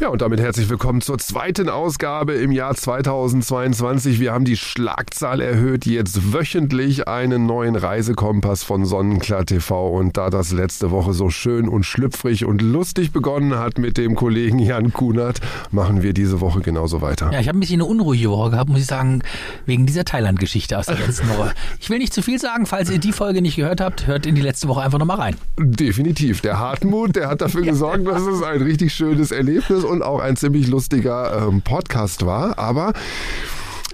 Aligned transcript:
Ja, 0.00 0.10
und 0.10 0.22
damit 0.22 0.38
herzlich 0.38 0.68
willkommen 0.68 1.00
zur 1.00 1.18
zweiten 1.18 1.68
Ausgabe 1.68 2.34
im 2.34 2.52
Jahr 2.52 2.72
2022. 2.72 4.20
Wir 4.20 4.32
haben 4.32 4.44
die 4.44 4.56
Schlagzahl 4.56 5.40
erhöht, 5.40 5.86
jetzt 5.86 6.32
wöchentlich 6.32 7.08
einen 7.08 7.46
neuen 7.46 7.74
Reisekompass 7.74 8.62
von 8.62 8.84
Sonnenklar 8.84 9.44
TV. 9.44 9.88
Und 9.88 10.16
da 10.16 10.30
das 10.30 10.52
letzte 10.52 10.92
Woche 10.92 11.14
so 11.14 11.30
schön 11.30 11.68
und 11.68 11.82
schlüpfrig 11.82 12.44
und 12.44 12.62
lustig 12.62 13.10
begonnen 13.10 13.58
hat 13.58 13.78
mit 13.78 13.98
dem 13.98 14.14
Kollegen 14.14 14.60
Jan 14.60 14.92
Kunert, 14.92 15.40
machen 15.72 16.00
wir 16.00 16.12
diese 16.12 16.40
Woche 16.40 16.60
genauso 16.60 17.00
weiter. 17.00 17.32
Ja, 17.32 17.40
ich 17.40 17.48
habe 17.48 17.58
ein 17.58 17.60
bisschen 17.60 17.80
eine 17.80 17.90
unruhige 17.90 18.30
Woche 18.30 18.50
gehabt, 18.50 18.70
muss 18.70 18.78
ich 18.78 18.86
sagen, 18.86 19.22
wegen 19.66 19.84
dieser 19.84 20.04
Thailand-Geschichte 20.04 20.78
aus 20.78 20.86
der 20.86 20.96
letzten 20.96 21.28
Woche. 21.30 21.50
Ich 21.80 21.90
will 21.90 21.98
nicht 21.98 22.14
zu 22.14 22.22
viel 22.22 22.38
sagen, 22.38 22.66
falls 22.66 22.88
ihr 22.88 23.00
die 23.00 23.10
Folge 23.10 23.42
nicht 23.42 23.56
gehört 23.56 23.80
habt, 23.80 24.06
hört 24.06 24.26
in 24.26 24.36
die 24.36 24.42
letzte 24.42 24.68
Woche 24.68 24.80
einfach 24.80 25.00
nochmal 25.00 25.16
rein. 25.16 25.36
Definitiv. 25.58 26.40
Der 26.40 26.60
Hartmut, 26.60 27.16
der 27.16 27.28
hat 27.28 27.40
dafür 27.40 27.62
gesorgt, 27.62 28.06
dass 28.06 28.22
es 28.22 28.44
ein 28.44 28.62
richtig 28.62 28.94
schönes 28.94 29.32
Erlebnis 29.32 29.87
und 29.88 30.02
auch 30.02 30.20
ein 30.20 30.36
ziemlich 30.36 30.68
lustiger 30.68 31.48
ähm, 31.48 31.62
Podcast 31.62 32.24
war. 32.26 32.58
Aber 32.58 32.92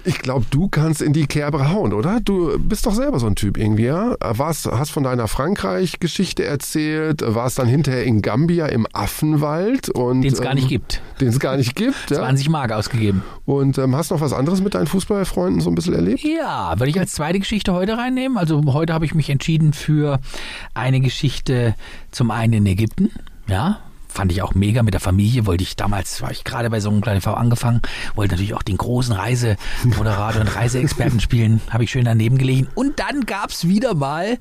ich 0.05 0.19
glaube, 0.19 0.45
du 0.51 0.67
kannst 0.67 1.01
in 1.01 1.13
die 1.13 1.25
Kerbe 1.25 1.71
hauen, 1.71 1.91
oder? 1.91 2.19
Du 2.23 2.59
bist 2.59 2.85
doch 2.85 2.93
selber 2.93 3.19
so 3.19 3.25
ein 3.25 3.35
Typ 3.35 3.57
irgendwie, 3.57 3.85
ja? 3.85 4.15
Warst, 4.19 4.67
hast 4.67 4.91
von 4.91 5.03
deiner 5.03 5.27
Frankreich-Geschichte 5.27 6.45
erzählt, 6.45 7.23
warst 7.25 7.57
dann 7.57 7.67
hinterher 7.67 8.03
in 8.03 8.21
Gambia 8.21 8.67
im 8.67 8.85
Affenwald 8.93 9.89
und 9.89 10.21
Den 10.21 10.31
es 10.31 10.41
gar 10.41 10.53
nicht 10.53 10.69
gibt. 10.69 11.01
Den 11.19 11.29
es 11.29 11.39
gar 11.39 11.57
nicht 11.57 11.75
gibt, 11.75 12.11
ja? 12.11 12.17
20 12.17 12.49
Mark 12.49 12.71
ausgegeben. 12.71 13.23
Und 13.45 13.79
ähm, 13.79 13.95
hast 13.95 14.11
noch 14.11 14.21
was 14.21 14.31
anderes 14.31 14.61
mit 14.61 14.75
deinen 14.75 14.87
Fußballfreunden 14.87 15.61
so 15.61 15.71
ein 15.71 15.75
bisschen 15.75 15.95
erlebt? 15.95 16.21
Ja, 16.21 16.77
würde 16.77 16.91
ich 16.91 16.99
als 16.99 17.13
zweite 17.13 17.39
Geschichte 17.39 17.73
heute 17.73 17.97
reinnehmen. 17.97 18.37
Also 18.37 18.61
heute 18.73 18.93
habe 18.93 19.05
ich 19.05 19.15
mich 19.15 19.31
entschieden 19.31 19.73
für 19.73 20.19
eine 20.75 21.01
Geschichte 21.01 21.73
zum 22.11 22.29
einen 22.29 22.53
in 22.53 22.65
Ägypten. 22.67 23.09
Ja, 23.47 23.79
fand 24.15 24.31
ich 24.31 24.41
auch 24.41 24.55
mega 24.55 24.81
mit 24.81 24.93
der 24.93 25.01
Familie. 25.01 25.45
Wollte 25.45 25.63
ich 25.63 25.75
damals, 25.75 26.21
war 26.21 26.31
ich 26.31 26.43
gerade 26.43 26.69
bei 26.69 26.79
so 26.79 26.89
einem 26.89 27.01
kleinen 27.01 27.21
V 27.21 27.33
angefangen, 27.33 27.81
wollte 28.15 28.33
natürlich 28.33 28.53
auch 28.53 28.63
den 28.63 28.77
großen 28.77 29.13
Reisemoderator 29.13 30.41
und 30.41 30.55
Reiseexperten 30.55 31.19
spielen. 31.19 31.61
Habe 31.69 31.83
ich 31.83 31.91
schön 31.91 32.05
daneben 32.05 32.37
gelegen. 32.37 32.67
Und 32.75 32.99
dann 32.99 33.25
gab's 33.25 33.67
wieder 33.67 33.93
mal 33.93 34.37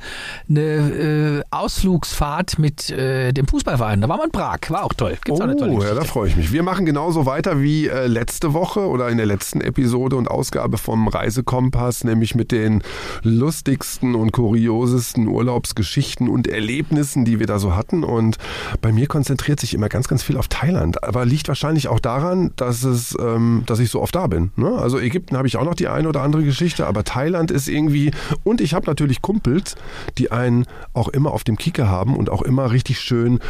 eine 0.48 0.60
äh, 0.60 1.42
Ausflugsfahrt 1.50 2.58
mit 2.58 2.90
äh, 2.90 3.32
dem 3.32 3.48
Fußballverein. 3.48 4.00
Da 4.00 4.08
war 4.08 4.16
man 4.16 4.26
in 4.26 4.32
Prag. 4.32 4.58
War 4.68 4.84
auch 4.84 4.94
toll. 4.94 5.18
Gibt's 5.24 5.40
auch 5.40 5.44
eine 5.44 5.56
tolle 5.56 5.72
oh, 5.72 5.82
ja, 5.82 5.94
da 5.94 6.04
freue 6.04 6.28
ich 6.28 6.36
mich. 6.36 6.52
Wir 6.52 6.62
machen 6.62 6.86
genauso 6.86 7.26
weiter 7.26 7.60
wie 7.60 7.88
äh, 7.88 8.06
letzte 8.06 8.54
Woche 8.54 8.86
oder 8.86 9.08
in 9.08 9.16
der 9.16 9.26
letzten 9.26 9.60
Episode 9.60 10.16
und 10.16 10.28
Ausgabe 10.28 10.78
vom 10.78 11.08
Reisekompass, 11.08 12.04
nämlich 12.04 12.36
mit 12.36 12.52
den 12.52 12.82
lustigsten 13.22 14.14
und 14.14 14.30
kuriosesten 14.30 15.26
Urlaubsgeschichten 15.26 16.28
und 16.28 16.46
Erlebnissen, 16.46 17.24
die 17.24 17.40
wir 17.40 17.46
da 17.46 17.58
so 17.58 17.74
hatten. 17.74 18.04
Und 18.04 18.38
bei 18.80 18.92
mir 18.92 19.08
konzentriert 19.08 19.63
sich 19.64 19.74
immer 19.74 19.88
ganz, 19.88 20.08
ganz 20.08 20.22
viel 20.22 20.36
auf 20.36 20.48
Thailand. 20.48 21.02
Aber 21.02 21.24
liegt 21.24 21.48
wahrscheinlich 21.48 21.88
auch 21.88 22.00
daran, 22.00 22.52
dass 22.56 22.84
es, 22.84 23.16
ähm, 23.20 23.64
dass 23.66 23.78
ich 23.78 23.90
so 23.90 24.00
oft 24.00 24.14
da 24.14 24.26
bin. 24.26 24.52
Ne? 24.56 24.70
Also 24.70 24.98
Ägypten 24.98 25.36
habe 25.36 25.48
ich 25.48 25.56
auch 25.56 25.64
noch 25.64 25.74
die 25.74 25.88
eine 25.88 26.08
oder 26.08 26.22
andere 26.22 26.44
Geschichte, 26.44 26.86
aber 26.86 27.04
Thailand 27.04 27.50
ist 27.50 27.68
irgendwie. 27.68 28.12
Und 28.44 28.60
ich 28.60 28.74
habe 28.74 28.86
natürlich 28.86 29.22
Kumpels, 29.22 29.76
die 30.18 30.30
einen 30.30 30.66
auch 30.92 31.08
immer 31.08 31.32
auf 31.32 31.44
dem 31.44 31.56
Kicker 31.56 31.88
haben 31.88 32.16
und 32.16 32.30
auch 32.30 32.42
immer 32.42 32.70
richtig 32.70 33.00
schön, 33.00 33.40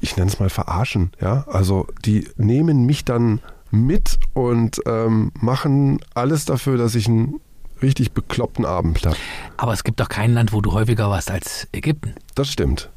ich 0.00 0.16
nenne 0.16 0.30
es 0.30 0.38
mal 0.38 0.50
verarschen. 0.50 1.12
Ja, 1.20 1.44
also 1.48 1.86
die 2.04 2.28
nehmen 2.36 2.84
mich 2.84 3.04
dann 3.04 3.40
mit 3.70 4.18
und 4.34 4.80
ähm, 4.86 5.32
machen 5.40 5.98
alles 6.14 6.44
dafür, 6.44 6.76
dass 6.76 6.94
ich 6.94 7.08
einen 7.08 7.40
richtig 7.82 8.12
bekloppten 8.12 8.64
Abend 8.64 9.04
habe. 9.04 9.16
Aber 9.56 9.72
es 9.72 9.84
gibt 9.84 10.00
doch 10.00 10.08
kein 10.08 10.32
Land, 10.32 10.52
wo 10.52 10.60
du 10.60 10.72
häufiger 10.72 11.10
warst 11.10 11.30
als 11.30 11.68
Ägypten. 11.72 12.14
Das 12.34 12.48
stimmt. 12.48 12.90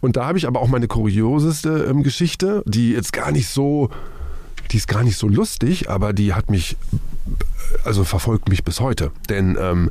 Und 0.00 0.16
da 0.16 0.26
habe 0.26 0.38
ich 0.38 0.46
aber 0.46 0.60
auch 0.60 0.68
meine 0.68 0.88
kurioseste 0.88 1.86
ähm, 1.88 2.02
Geschichte, 2.02 2.62
die 2.66 2.92
jetzt 2.92 3.12
gar 3.12 3.32
nicht 3.32 3.48
so, 3.48 3.90
die 4.70 4.76
ist 4.76 4.88
gar 4.88 5.02
nicht 5.02 5.16
so 5.16 5.28
lustig, 5.28 5.90
aber 5.90 6.12
die 6.12 6.34
hat 6.34 6.50
mich, 6.50 6.76
also 7.84 8.04
verfolgt 8.04 8.48
mich 8.48 8.64
bis 8.64 8.80
heute. 8.80 9.10
Denn 9.28 9.56
ähm, 9.60 9.90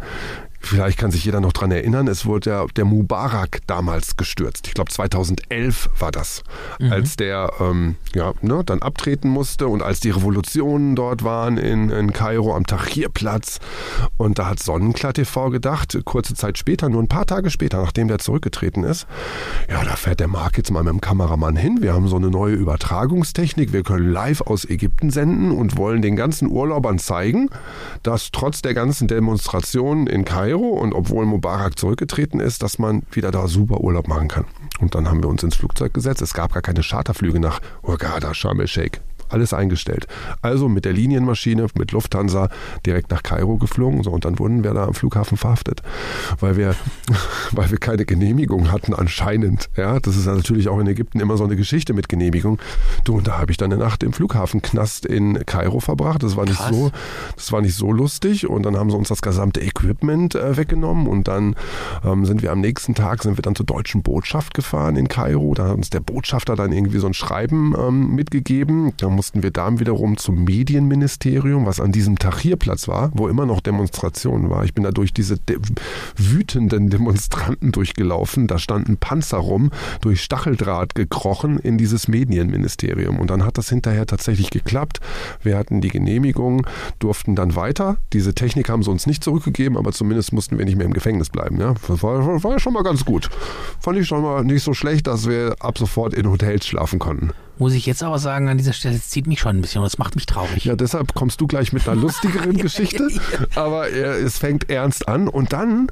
Vielleicht 0.68 0.98
kann 0.98 1.12
sich 1.12 1.24
jeder 1.24 1.40
noch 1.40 1.54
dran 1.54 1.72
erinnern, 1.72 2.08
es 2.08 2.26
wurde 2.26 2.50
der, 2.50 2.66
der 2.76 2.86
Mubarak 2.86 3.60
damals 3.68 4.18
gestürzt. 4.18 4.68
Ich 4.68 4.74
glaube 4.74 4.92
2011 4.92 5.90
war 5.98 6.12
das, 6.12 6.44
mhm. 6.80 6.92
als 6.92 7.16
der 7.16 7.52
ähm, 7.62 7.96
ja, 8.14 8.34
ne, 8.42 8.64
dann 8.66 8.82
abtreten 8.82 9.30
musste 9.30 9.68
und 9.68 9.82
als 9.82 10.02
die 10.02 10.10
Revolutionen 10.10 10.96
dort 10.96 11.24
waren 11.24 11.58
in, 11.58 11.90
in 11.90 12.12
Kairo 12.12 12.54
am 12.54 12.66
Tahrirplatz. 12.66 13.60
Und 14.18 14.40
da 14.40 14.50
hat 14.50 14.60
Sonnenklar 14.60 15.14
TV 15.14 15.50
gedacht, 15.52 15.98
kurze 16.04 16.36
Zeit 16.36 16.58
später, 16.58 16.90
nur 16.90 17.02
ein 17.02 17.08
paar 17.08 17.26
Tage 17.26 17.50
später, 17.50 17.82
nachdem 17.82 18.10
der 18.10 18.20
zurückgetreten 18.20 18.84
ist, 18.84 19.08
ja, 19.70 19.84
da 19.86 19.96
fährt 19.96 20.20
der 20.20 20.28
Marc 20.28 20.58
jetzt 20.58 20.72
mal 20.72 20.84
mit 20.84 20.92
dem 20.92 21.02
Kameramann 21.02 21.56
hin. 21.56 21.78
Wir 21.82 21.94
haben 21.94 22.10
so 22.10 22.18
eine 22.18 22.30
neue 22.30 22.56
Übertragungstechnik. 22.56 23.72
Wir 23.72 23.84
können 23.84 24.12
live 24.12 24.42
aus 24.42 24.66
Ägypten 24.66 25.12
senden 25.12 25.52
und 25.52 25.78
wollen 25.78 26.02
den 26.02 26.18
ganzen 26.18 26.50
Urlaubern 26.50 27.00
zeigen, 27.00 27.50
dass 28.04 28.32
trotz 28.32 28.62
der 28.62 28.74
ganzen 28.74 29.08
Demonstrationen 29.08 30.08
in 30.08 30.26
Kairo 30.26 30.57
Kairo 30.58 30.80
und 30.80 30.94
obwohl 30.94 31.26
Mubarak 31.26 31.78
zurückgetreten 31.78 32.40
ist, 32.40 32.64
dass 32.64 32.80
man 32.80 33.04
wieder 33.12 33.32
da 33.32 33.48
super 33.48 33.82
Urlaub 33.82 34.08
machen 34.08 34.28
kann. 34.28 34.46
Und 34.80 34.96
dann 34.96 35.08
haben 35.08 35.22
wir 35.22 35.30
uns 35.30 35.44
ins 35.44 35.56
Flugzeug 35.56 35.94
gesetzt. 35.94 36.22
Es 36.22 36.34
gab 36.34 36.54
gar 36.54 36.62
keine 36.62 36.82
Charterflüge 36.82 37.40
nach 37.40 37.60
Hurghada, 37.84 38.34
Sharm 38.34 38.60
el-Sheikh 38.60 39.02
alles 39.30 39.54
eingestellt. 39.54 40.08
Also 40.42 40.70
mit 40.70 40.86
der 40.86 40.94
Linienmaschine, 40.94 41.68
mit 41.78 41.92
Lufthansa 41.92 42.50
direkt 42.86 43.12
nach 43.12 43.24
Kairo 43.24 43.58
geflogen. 43.58 44.04
So, 44.04 44.12
und 44.12 44.26
dann 44.26 44.40
wurden 44.40 44.64
wir 44.64 44.74
da 44.74 44.86
am 44.86 44.94
Flughafen 44.94 45.38
verhaftet, 45.38 45.82
weil 46.40 46.58
wir, 46.58 46.76
weil 47.52 47.72
wir 47.72 47.78
keine 47.78 48.06
Genehmigung 48.06 48.72
hatten 48.72 48.94
anscheinend. 48.94 49.70
Ja, 49.76 50.00
das 50.00 50.16
ist 50.16 50.26
natürlich 50.26 50.70
auch 50.70 50.80
in 50.80 50.88
Ägypten 50.88 51.20
immer 51.20 51.38
so 51.38 51.44
eine 51.44 51.56
Geschichte 51.56 51.94
mit 51.94 52.10
Genehmigung. 52.10 52.60
Du, 53.04 53.18
und 53.18 53.28
da 53.28 53.38
habe 53.40 53.52
ich 53.52 53.58
dann 53.58 53.72
eine 53.72 53.82
Nacht 53.82 54.04
im 54.04 54.14
Flughafenknast 54.14 55.06
in 55.06 55.46
Kairo 55.46 55.80
verbracht. 55.80 56.24
Das 56.24 56.36
war 56.36 56.46
nicht 56.46 56.58
Krass. 56.58 56.70
so, 56.70 56.92
das 57.36 57.52
war 57.52 57.62
nicht 57.62 57.76
so 57.76 57.92
lustig. 57.92 58.48
Und 58.48 58.64
dann 58.64 58.78
haben 58.78 58.90
sie 58.90 58.98
uns 58.98 59.10
das 59.10 59.22
gesamte 59.22 59.62
Equipment 59.62 60.36
äh, 60.36 60.58
weggenommen. 60.58 61.08
Und 61.08 61.28
dann 61.28 61.56
ähm, 62.04 62.26
sind 62.26 62.42
wir 62.42 62.52
am 62.52 62.62
nächsten 62.62 62.96
Tag 62.96 63.24
sind 63.24 63.38
wir 63.38 63.42
dann 63.42 63.56
zur 63.56 63.66
deutschen 63.66 64.04
Botschaft 64.04 64.54
gefahren 64.54 64.96
in 64.96 65.08
Kairo. 65.08 65.54
Da 65.54 65.68
hat 65.68 65.76
uns 65.76 65.90
der 65.90 66.00
Botschafter 66.00 66.56
dann 66.56 66.72
irgendwie 66.72 67.00
so 67.00 67.08
ein 67.08 67.14
Schreiben 67.14 67.76
ähm, 67.78 68.16
mitgegeben. 68.16 68.94
Da 68.98 69.10
mussten 69.18 69.42
wir 69.42 69.50
dann 69.50 69.80
wiederum 69.80 70.16
zum 70.16 70.44
Medienministerium, 70.44 71.66
was 71.66 71.80
an 71.80 71.92
diesem 71.92 72.20
Tahrirplatz 72.20 72.88
war, 72.88 73.10
wo 73.16 73.28
immer 73.28 73.48
noch 73.48 73.62
Demonstrationen 73.62 74.52
war. 74.52 74.64
Ich 74.64 74.76
bin 74.76 74.84
da 74.84 74.92
durch 74.92 75.12
diese 75.12 75.40
de 75.40 75.58
wütenden 76.16 76.92
Demonstranten 76.92 77.72
durchgelaufen. 77.72 78.46
Da 78.46 78.60
standen 78.60 78.98
Panzer 78.98 79.40
rum, 79.40 79.72
durch 80.02 80.22
Stacheldraht 80.22 80.94
gekrochen 80.94 81.58
in 81.58 81.80
dieses 81.80 82.08
Medienministerium. 82.08 83.20
Und 83.20 83.32
dann 83.32 83.44
hat 83.44 83.58
das 83.58 83.70
hinterher 83.70 84.06
tatsächlich 84.06 84.52
geklappt. 84.52 85.00
Wir 85.42 85.58
hatten 85.58 85.82
die 85.82 85.90
Genehmigung, 85.90 86.68
durften 87.00 87.36
dann 87.36 87.56
weiter. 87.56 87.98
Diese 88.14 88.36
Technik 88.36 88.70
haben 88.70 88.84
sie 88.84 88.92
uns 88.92 89.08
nicht 89.08 89.24
zurückgegeben, 89.24 89.78
aber 89.78 89.94
zumindest 89.94 90.32
mussten 90.32 90.60
wir 90.60 90.66
nicht 90.66 90.78
mehr 90.78 90.86
im 90.86 90.94
Gefängnis 90.94 91.32
bleiben. 91.32 91.60
Ja? 91.60 91.74
Das 91.88 92.04
war, 92.04 92.44
war 92.44 92.60
schon 92.60 92.74
mal 92.74 92.84
ganz 92.84 93.04
gut. 93.04 93.32
Fand 93.80 93.98
ich 93.98 94.08
schon 94.08 94.22
mal 94.22 94.44
nicht 94.44 94.64
so 94.64 94.76
schlecht, 94.76 95.08
dass 95.08 95.28
wir 95.28 95.56
ab 95.60 95.80
sofort 95.80 96.14
in 96.14 96.30
Hotels 96.30 96.68
schlafen 96.68 97.00
konnten. 97.00 97.32
Muss 97.60 97.74
ich 97.74 97.86
jetzt 97.86 98.04
aber 98.04 98.20
sagen, 98.20 98.50
an 98.50 98.58
dieser 98.58 98.74
Stelle, 98.74 98.96
es 98.96 99.10
zieht 99.10 99.28
mich 99.28 99.40
schon 99.40 99.58
ein 99.58 99.62
bisschen 99.62 99.82
und 99.82 99.86
das 99.86 99.98
macht 99.98 100.16
mich 100.16 100.26
traurig. 100.26 100.66
Ja, 100.66 100.76
deshalb 100.76 101.16
kommst 101.16 101.42
du 101.42 101.48
gleich 101.48 101.74
mit 101.74 101.88
einer 101.88 102.00
lustigeren 102.00 102.56
Geschichte. 102.58 103.08
Aber 103.56 103.90
äh, 103.90 104.22
es 104.22 104.38
fängt 104.38 104.70
ernst 104.70 105.08
an. 105.08 105.28
Und 105.28 105.54
dann 105.54 105.88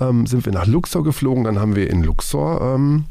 ähm, 0.00 0.26
sind 0.26 0.44
wir 0.44 0.52
nach 0.52 0.66
Luxor 0.66 1.02
geflogen. 1.02 1.44
Dann 1.44 1.58
haben 1.58 1.74
wir 1.74 1.90
in 1.90 2.02
Luxor 2.02 2.74
ähm, 2.74 3.04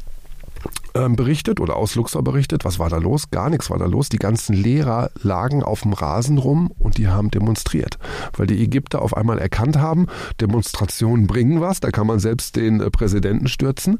berichtet 1.15 1.59
oder 1.59 1.75
aus 1.75 1.95
Luxor 1.95 2.23
berichtet. 2.23 2.65
Was 2.65 2.79
war 2.79 2.89
da 2.89 2.97
los? 2.97 3.29
Gar 3.31 3.49
nichts 3.49 3.69
war 3.69 3.77
da 3.77 3.85
los. 3.85 4.09
Die 4.09 4.17
ganzen 4.17 4.53
Lehrer 4.53 5.11
lagen 5.21 5.63
auf 5.63 5.81
dem 5.81 5.93
Rasen 5.93 6.37
rum 6.37 6.71
und 6.79 6.97
die 6.97 7.07
haben 7.07 7.31
demonstriert, 7.31 7.97
weil 8.35 8.47
die 8.47 8.61
Ägypter 8.63 9.01
auf 9.01 9.15
einmal 9.15 9.39
erkannt 9.39 9.77
haben, 9.77 10.07
Demonstrationen 10.41 11.27
bringen 11.27 11.61
was, 11.61 11.79
da 11.79 11.91
kann 11.91 12.07
man 12.07 12.19
selbst 12.19 12.55
den 12.55 12.81
äh, 12.81 12.89
Präsidenten 12.89 13.47
stürzen. 13.47 13.97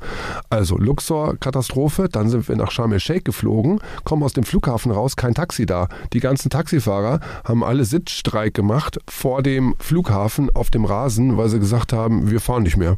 Also 0.49 0.77
Luxor 0.77 1.37
Katastrophe, 1.37 2.09
dann 2.09 2.29
sind 2.29 2.47
wir 2.47 2.55
nach 2.55 2.71
Sharm 2.71 2.93
el-Sheikh 2.93 3.23
geflogen, 3.23 3.79
kommen 4.03 4.23
aus 4.23 4.33
dem 4.33 4.43
Flughafen 4.43 4.91
raus, 4.91 5.15
kein 5.15 5.33
Taxi 5.33 5.65
da. 5.65 5.87
Die 6.13 6.19
ganzen 6.19 6.49
Taxifahrer 6.49 7.19
haben 7.43 7.63
alle 7.63 7.85
Sitzstreik 7.85 8.53
gemacht 8.53 8.99
vor 9.09 9.43
dem 9.43 9.75
Flughafen 9.79 10.49
auf 10.55 10.71
dem 10.71 10.85
Rasen, 10.85 11.37
weil 11.37 11.49
sie 11.49 11.59
gesagt 11.59 11.93
haben, 11.93 12.31
wir 12.31 12.39
fahren 12.39 12.63
nicht 12.63 12.77
mehr. 12.77 12.97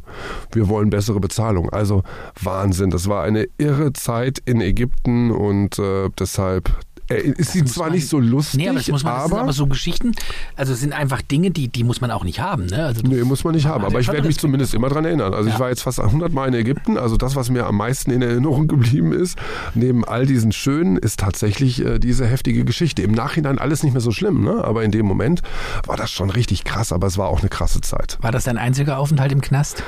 Wir 0.52 0.68
wollen 0.68 0.90
bessere 0.90 1.20
Bezahlung. 1.20 1.70
Also 1.70 2.02
Wahnsinn, 2.40 2.90
das 2.90 3.08
war 3.08 3.22
eine 3.22 3.46
irre 3.58 3.89
Zeit 3.92 4.38
in 4.44 4.60
Ägypten 4.60 5.30
und 5.30 5.78
äh, 5.78 6.08
deshalb 6.18 6.70
ist 7.12 7.54
sie 7.54 7.62
muss 7.62 7.72
zwar 7.72 7.86
man- 7.86 7.94
nicht 7.94 8.06
so 8.08 8.20
lustig, 8.20 8.60
Nee, 8.60 8.68
aber 8.68 8.78
das 8.78 8.86
muss 8.86 9.02
man, 9.02 9.14
das 9.14 9.24
sind 9.24 9.32
aber, 9.32 9.42
aber 9.42 9.52
so 9.52 9.66
Geschichten, 9.66 10.12
also 10.54 10.74
es 10.74 10.78
sind 10.78 10.92
einfach 10.92 11.22
Dinge, 11.22 11.50
die, 11.50 11.66
die 11.66 11.82
muss 11.82 12.00
man 12.00 12.12
auch 12.12 12.22
nicht 12.22 12.38
haben. 12.38 12.66
Ne? 12.66 12.84
Also 12.86 13.02
das- 13.02 13.10
Nee, 13.10 13.24
muss 13.24 13.42
man 13.42 13.56
nicht 13.56 13.66
haben. 13.66 13.84
Aber 13.84 13.98
ich 13.98 14.06
werde 14.06 14.28
mich 14.28 14.38
zumindest 14.38 14.74
immer 14.74 14.88
dran 14.90 15.04
erinnern. 15.04 15.34
Also 15.34 15.48
ich 15.48 15.54
Ja. 15.54 15.58
war 15.60 15.70
jetzt 15.70 15.82
fast 15.82 15.98
100 15.98 16.32
Mal 16.32 16.46
in 16.46 16.54
Ägypten. 16.54 16.96
Also 16.96 17.16
das, 17.16 17.34
was 17.34 17.50
mir 17.50 17.66
am 17.66 17.76
meisten 17.78 18.12
in 18.12 18.22
Erinnerung 18.22 18.68
geblieben 18.68 19.12
ist, 19.12 19.36
neben 19.74 20.04
all 20.04 20.24
diesen 20.24 20.52
schönen, 20.52 20.96
ist 20.98 21.18
tatsächlich 21.18 21.84
äh, 21.84 21.98
diese 21.98 22.28
heftige 22.28 22.64
Geschichte. 22.64 23.02
Im 23.02 23.10
Nachhinein 23.10 23.58
alles 23.58 23.82
nicht 23.82 23.92
mehr 23.92 24.00
so 24.02 24.12
schlimm, 24.12 24.44
ne? 24.44 24.62
aber 24.62 24.84
in 24.84 24.92
dem 24.92 25.04
Moment 25.06 25.42
war 25.86 25.96
das 25.96 26.12
schon 26.12 26.30
richtig 26.30 26.62
krass. 26.62 26.92
Aber 26.92 27.08
es 27.08 27.18
war 27.18 27.26
auch 27.26 27.40
eine 27.40 27.48
krasse 27.48 27.80
Zeit. 27.80 28.18
War 28.20 28.30
das 28.30 28.44
dein 28.44 28.56
einziger 28.56 28.98
Aufenthalt 28.98 29.32
im 29.32 29.40
Knast? 29.40 29.82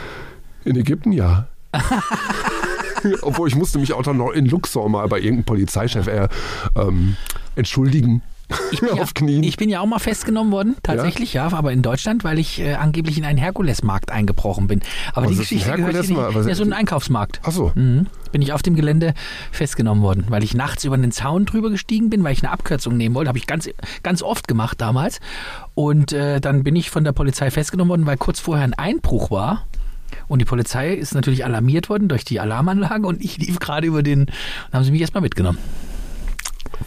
In 0.64 0.74
Ägypten 0.74 1.12
ja. 1.12 1.46
Obwohl 3.22 3.48
ich 3.48 3.54
musste 3.54 3.78
mich 3.78 3.92
auch 3.92 4.02
dann 4.02 4.16
noch 4.16 4.30
in 4.30 4.46
Luxor 4.46 4.88
mal 4.88 5.06
bei 5.08 5.18
irgendeinem 5.18 5.44
Polizeichef 5.44 6.06
eher 6.06 6.28
ähm, 6.76 7.16
entschuldigen. 7.56 8.22
Ich 8.70 8.80
bin. 8.80 8.90
Ja, 8.96 9.06
ich 9.42 9.56
bin 9.56 9.68
ja 9.68 9.80
auch 9.80 9.86
mal 9.86 9.98
festgenommen 9.98 10.52
worden, 10.52 10.76
tatsächlich, 10.82 11.34
ja, 11.34 11.50
aber 11.52 11.72
in 11.72 11.82
Deutschland, 11.82 12.24
weil 12.24 12.38
ich 12.38 12.60
äh, 12.60 12.74
angeblich 12.74 13.18
in 13.18 13.24
einen 13.24 13.38
Herkulesmarkt 13.38 14.10
eingebrochen 14.10 14.66
bin. 14.66 14.80
Aber 15.14 15.26
Was 15.26 15.32
die 15.32 15.34
ist 15.34 15.38
ein 15.40 15.42
Geschichte 15.42 15.76
gehört 15.76 16.04
hier 16.04 16.18
nicht. 16.34 16.48
Ja, 16.48 16.54
so 16.54 16.62
ein 16.62 16.72
Einkaufsmarkt. 16.72 17.40
Ach 17.44 17.52
so. 17.52 17.72
Mhm. 17.74 18.06
Bin 18.32 18.42
ich 18.42 18.52
auf 18.52 18.62
dem 18.62 18.74
Gelände 18.74 19.14
festgenommen 19.50 20.02
worden, 20.02 20.26
weil 20.28 20.42
ich 20.42 20.54
nachts 20.54 20.84
über 20.84 20.96
den 20.96 21.12
Zaun 21.12 21.44
drüber 21.44 21.70
gestiegen 21.70 22.10
bin, 22.10 22.24
weil 22.24 22.32
ich 22.32 22.42
eine 22.42 22.52
Abkürzung 22.52 22.96
nehmen 22.96 23.14
wollte. 23.14 23.28
Habe 23.28 23.38
ich 23.38 23.46
ganz, 23.46 23.68
ganz 24.02 24.22
oft 24.22 24.48
gemacht 24.48 24.80
damals. 24.80 25.20
Und 25.74 26.12
äh, 26.12 26.40
dann 26.40 26.64
bin 26.64 26.76
ich 26.76 26.90
von 26.90 27.04
der 27.04 27.12
Polizei 27.12 27.50
festgenommen 27.50 27.90
worden, 27.90 28.06
weil 28.06 28.16
kurz 28.16 28.40
vorher 28.40 28.64
ein 28.64 28.74
Einbruch 28.74 29.30
war. 29.30 29.66
Und 30.28 30.38
die 30.40 30.44
Polizei 30.44 30.92
ist 30.94 31.14
natürlich 31.14 31.44
alarmiert 31.44 31.88
worden 31.88 32.08
durch 32.08 32.24
die 32.24 32.40
Alarmanlage 32.40 33.06
und 33.06 33.22
ich 33.22 33.38
lief 33.38 33.58
gerade 33.58 33.86
über 33.86 34.02
den. 34.02 34.26
Dann 34.26 34.34
haben 34.80 34.84
sie 34.84 34.90
mich 34.92 35.00
erstmal 35.00 35.22
mitgenommen. 35.22 35.58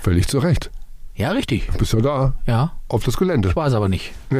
Völlig 0.01 0.27
zu 0.27 0.39
Recht. 0.39 0.71
Ja, 1.17 1.31
richtig. 1.31 1.69
Bist 1.77 1.93
ja 1.93 2.01
da, 2.01 2.33
Ja, 2.45 2.73
auf 2.89 3.05
das 3.05 3.15
Gelände. 3.15 3.47
ich 3.47 3.55
war 3.55 3.67
es 3.67 3.73
aber 3.73 3.87
nicht. 3.87 4.11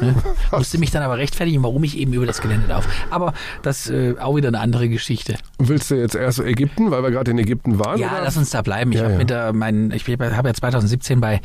Ne? 0.00 0.14
Musste 0.52 0.78
mich 0.78 0.90
dann 0.92 1.02
aber 1.02 1.16
rechtfertigen, 1.16 1.62
warum 1.64 1.82
ich 1.82 1.96
eben 1.98 2.12
über 2.12 2.26
das 2.26 2.40
Gelände 2.42 2.68
laufe. 2.68 2.88
Aber 3.10 3.32
das 3.62 3.88
äh, 3.88 4.14
auch 4.20 4.36
wieder 4.36 4.48
eine 4.48 4.60
andere 4.60 4.88
Geschichte. 4.90 5.36
Willst 5.58 5.90
du 5.90 5.94
jetzt 5.96 6.14
erst 6.14 6.38
Ägypten, 6.38 6.90
weil 6.92 7.02
wir 7.02 7.10
gerade 7.10 7.30
in 7.32 7.38
Ägypten 7.38 7.78
waren? 7.78 7.98
Ja, 7.98 8.12
oder? 8.12 8.22
lass 8.24 8.36
uns 8.36 8.50
da 8.50 8.60
bleiben. 8.62 8.92
Ich 8.92 8.98
Ja, 8.98 9.04
habe 9.04 9.12
ja. 9.14 9.18
mit 9.18 9.30
der, 9.30 9.52
mein, 9.54 9.90
ich 9.90 10.06
habe 10.06 10.48
ja 10.48 10.54
2017 10.54 11.20
bei 11.20 11.40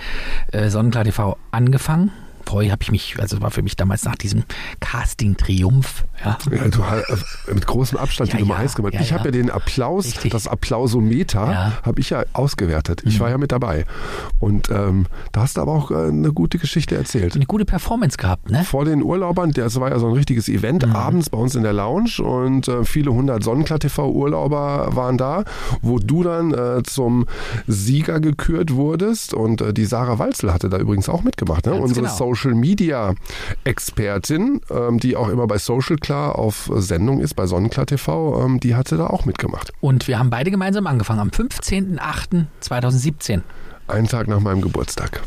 äh, 0.51 0.69
Sonnenklar 0.69 1.05
TV 1.05 1.37
angefangen. 1.51 2.11
Vorher 2.53 2.71
habe 2.71 2.83
ich 2.83 2.91
mich, 2.91 3.15
also 3.19 3.41
war 3.41 3.49
für 3.49 3.63
mich 3.63 3.75
damals 3.77 4.05
nach 4.05 4.15
diesem 4.15 4.43
Casting-Triumph, 4.79 6.05
ja. 6.23 6.37
Ja, 6.51 6.67
du 6.67 6.81
äh, 6.81 7.53
mit 7.53 7.65
großem 7.65 7.97
Abstand 7.97 8.29
Ja, 8.29 8.35
die 8.37 8.43
Nummer 8.43 8.53
ja, 8.55 8.59
eins 8.61 8.75
gemacht. 8.75 8.93
ich 8.99 9.11
habe 9.11 9.25
ja. 9.25 9.31
den 9.31 9.49
Applaus, 9.49 10.05
Richtig. 10.05 10.31
das 10.31 10.47
Applausometer. 10.47 11.47
Mhm. 11.47 11.85
habe 11.85 11.99
ich 11.99 12.11
ja 12.11 12.23
ausgewertet. 12.33 13.01
Ich 13.05 13.19
war 13.19 13.31
ja 13.31 13.39
mit 13.39 13.51
dabei. 13.51 13.85
Und 14.39 14.69
ähm, 14.69 15.07
da 15.31 15.41
hast 15.41 15.57
du 15.57 15.61
aber 15.61 15.71
auch 15.71 15.89
äh, 15.89 15.95
eine 16.09 16.31
gute 16.31 16.59
Geschichte 16.59 16.95
erzählt. 16.95 17.35
Eine 17.35 17.47
gute 17.47 17.65
Performance 17.65 18.17
gehabt, 18.17 18.51
ne? 18.51 18.63
Vor 18.63 18.85
den 18.85 19.01
Urlaubern, 19.01 19.51
das 19.51 19.79
war 19.79 19.89
ja 19.89 19.97
so 19.97 20.07
ein 20.07 20.13
richtiges 20.13 20.47
Event, 20.47 20.85
Mhm. 20.85 20.95
abends 20.95 21.29
bei 21.31 21.37
uns 21.39 21.55
in 21.55 21.63
der 21.63 21.73
Lounge 21.73 22.21
und 22.23 22.67
äh, 22.67 22.83
viele 22.85 23.11
hundert 23.13 23.43
Sonnenklar-TV-Urlauber 23.43 24.95
waren 24.95 25.17
da, 25.17 25.43
wo 25.81 25.97
du 25.97 26.21
dann 26.21 26.53
äh, 26.53 26.83
zum 26.83 27.25
Sieger 27.67 28.19
gekürt 28.19 28.73
wurdest 28.75 29.33
und 29.33 29.61
äh, 29.61 29.73
die 29.73 29.85
Sarah 29.85 30.19
Walzel 30.19 30.53
hatte 30.53 30.69
da 30.69 30.77
übrigens 30.77 31.09
auch 31.09 31.23
mitgemacht, 31.23 31.65
ne? 31.65 31.71
Ganz 31.73 31.83
unsere 31.83 32.01
genau. 32.05 32.15
Social-Media-Expertin, 32.43 34.61
ähm, 34.69 34.99
die 34.99 35.15
auch 35.15 35.29
immer 35.29 35.47
bei 35.47 35.57
Social 35.57 35.95
Klar 35.97 36.37
auf 36.37 36.69
Sendung 36.75 37.21
ist, 37.21 37.33
bei 37.35 37.47
Sonnenklar 37.47 37.85
TV, 37.85 38.43
ähm, 38.43 38.59
die 38.59 38.75
hatte 38.75 38.97
da 38.97 39.07
auch 39.07 39.23
mitgemacht. 39.25 39.71
Und 39.81 40.07
wir 40.07 40.19
haben 40.19 40.29
beide 40.29 40.51
gemeinsam 40.51 40.85
angefangen 40.87 41.21
am 41.21 41.29
15.08.2017. 41.29 43.43
Einen 43.87 44.07
Tag 44.07 44.27
nach 44.27 44.41
meinem 44.41 44.61
Geburtstag. 44.61 45.23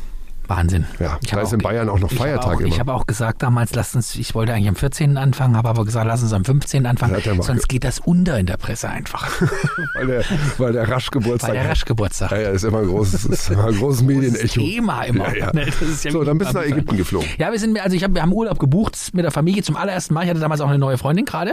Wahnsinn. 0.48 0.86
Ja, 0.98 1.18
Ich 1.22 1.28
da 1.30 1.36
habe 1.36 1.46
ist 1.46 1.52
in 1.52 1.60
auch- 1.60 1.64
Bayern 1.64 1.88
auch 1.88 1.98
noch 1.98 2.10
Feiertag 2.10 2.54
auch, 2.56 2.60
immer. 2.60 2.68
Ich 2.68 2.78
habe 2.80 2.92
auch 2.94 3.06
gesagt 3.06 3.42
damals, 3.42 3.74
lasst 3.74 3.96
uns, 3.96 4.14
ich 4.16 4.34
wollte 4.34 4.52
eigentlich 4.52 4.68
am 4.68 4.76
14. 4.76 5.16
anfangen, 5.16 5.56
habe 5.56 5.68
aber 5.68 5.84
gesagt, 5.84 6.06
lass 6.06 6.22
uns 6.22 6.32
am 6.32 6.44
15. 6.44 6.86
anfangen, 6.86 7.16
Ja, 7.24 7.42
sonst 7.42 7.68
geht 7.68 7.84
das 7.84 7.98
unter 8.00 8.38
in 8.38 8.46
der 8.46 8.56
Presse 8.56 8.88
einfach. 8.88 9.28
weil, 9.94 10.06
der, 10.06 10.24
weil 10.58 10.72
der 10.72 10.88
rasch 10.88 11.10
Geburtstag 11.10 11.50
Bei 11.54 11.60
der. 11.60 11.68
Raschgeburtstag. 11.70 12.30
Ja, 12.32 12.38
ja, 12.38 12.48
ist 12.50 12.64
immer 12.64 12.78
ein 12.80 12.86
großes, 12.86 13.24
ist 13.26 13.50
immer 13.50 13.64
ein 13.68 13.76
großes 13.76 14.02
Medienecho. 14.02 14.60
Thema 14.60 15.02
immer. 15.02 15.28
Ja, 15.36 15.46
ja. 15.46 15.52
Ne, 15.52 15.66
ja 15.66 16.10
So, 16.10 16.24
dann 16.24 16.38
bist 16.38 16.52
du 16.52 16.58
nach 16.58 16.64
Ägypten 16.64 16.96
geflogen. 16.96 17.28
Ja, 17.38 17.50
wir 17.52 17.58
sind, 17.58 17.78
also 17.80 17.96
ich 17.96 18.02
hab, 18.04 18.14
wir 18.14 18.22
haben 18.22 18.32
Urlaub 18.32 18.58
gebucht 18.58 18.96
mit 19.12 19.24
der 19.24 19.32
Familie 19.32 19.62
zum 19.62 19.76
allerersten 19.76 20.14
Mal. 20.14 20.24
Ich 20.24 20.30
hatte 20.30 20.40
damals 20.40 20.60
auch 20.60 20.68
eine 20.68 20.78
neue 20.78 20.98
Freundin 20.98 21.24
gerade, 21.24 21.52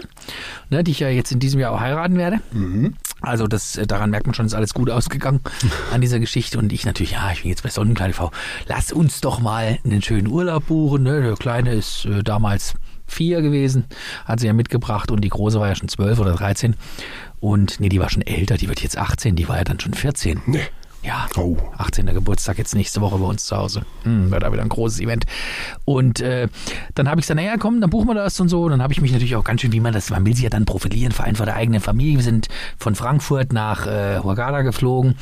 ne, 0.69 0.84
die 0.84 0.92
ich 0.92 1.00
ja 1.00 1.10
jetzt 1.10 1.31
in 1.31 1.39
diesem 1.39 1.60
Jahr 1.60 1.72
auch 1.74 1.80
heiraten 1.80 2.18
werde. 2.18 2.39
Mhm. 2.51 2.94
Also 3.24 3.48
das, 3.48 3.78
äh, 3.78 3.88
daran 3.88 4.10
merkt 4.10 4.28
man 4.28 4.36
schon, 4.36 4.46
ist 4.46 4.54
alles 4.54 4.74
gut 4.74 4.90
ausgegangen 4.90 5.40
an 5.92 6.02
dieser 6.02 6.20
Geschichte. 6.20 6.60
Und 6.60 6.72
ich 6.74 6.86
natürlich, 6.86 7.14
ja, 7.14 7.31
ich 7.31 7.42
bin 7.42 7.50
jetzt 7.50 7.64
bei 7.64 7.70
Sonnenklar 7.70 8.10
TV. 8.10 8.31
Lass 8.68 8.92
uns 8.92 9.22
doch 9.22 9.40
mal 9.40 9.80
einen 9.84 10.02
schönen 10.02 10.28
Urlaub 10.28 10.68
buchen. 10.68 11.04
Ne? 11.04 11.22
Der 11.22 11.34
Kleine 11.36 11.74
ist 11.74 12.06
äh, 12.06 12.22
damals 12.22 12.74
vier 13.08 13.42
gewesen, 13.42 13.86
hat 14.25 14.40
sie 14.40 14.48
ja 14.48 14.54
mitgebracht 14.54 15.12
und 15.12 15.22
die 15.22 15.30
Große 15.30 15.60
war 15.60 15.68
ja 15.68 15.75
schon 15.75 15.88
zwölf 15.88 16.20
oder 16.20 16.34
13. 16.34 16.75
Und 17.40 17.80
nee, 17.80 17.90
die 17.90 18.00
war 18.00 18.10
schon 18.10 18.22
älter, 18.22 18.58
die 18.58 18.68
wird 18.68 18.81
jetzt 18.81 18.98
18, 18.98 19.36
die 19.36 19.48
war 19.48 19.58
ja 19.58 19.64
dann 19.64 19.80
schon 19.80 19.94
14. 19.94 20.42
Nee. 20.46 20.62
Ja, 21.04 21.28
Oh. 21.36 21.58
18. 21.78 22.06
Geburtstag 22.06 22.58
jetzt 22.58 22.76
nächste 22.76 23.02
Woche 23.02 23.18
bei 23.18 23.26
uns 23.26 23.46
zu 23.46 23.58
Hause. 23.58 23.82
Hm, 24.04 24.32
wird 24.32 24.42
da 24.44 24.54
wieder 24.54 24.62
ein 24.62 24.70
großes 24.70 25.00
Event. 25.02 25.26
Und 25.84 26.22
äh, 26.22 26.48
dann 26.96 27.10
habe 27.10 27.20
ich 27.20 27.26
gesagt, 27.26 27.40
naja, 27.42 27.56
komm, 27.60 27.82
dann 27.82 27.90
buchen 27.90 28.08
wir 28.08 28.14
das 28.14 28.40
und 28.40 28.48
so. 28.48 28.70
Dann 28.70 28.82
habe 28.82 28.94
ich 28.94 29.02
mich 29.02 29.12
natürlich 29.12 29.36
auch 29.36 29.44
ganz 29.44 29.60
schön, 29.62 29.74
wie 29.74 29.80
man 29.82 29.92
das, 29.94 30.10
man 30.12 30.26
will 30.26 30.34
sich 30.34 30.44
ja 30.44 30.50
dann 30.50 30.64
profilieren, 30.66 31.12
vor 31.12 31.26
allem 31.26 31.36
vor 31.36 31.46
der 31.46 31.56
eigenen 31.56 31.82
Familie. 31.82 32.18
Wir 32.20 32.24
sind 32.24 32.48
von 32.78 32.96
Frankfurt 32.96 33.52
nach 33.52 33.86
äh, 33.86 34.20
Hurghada 34.20 34.62
geflogen. 34.62 35.16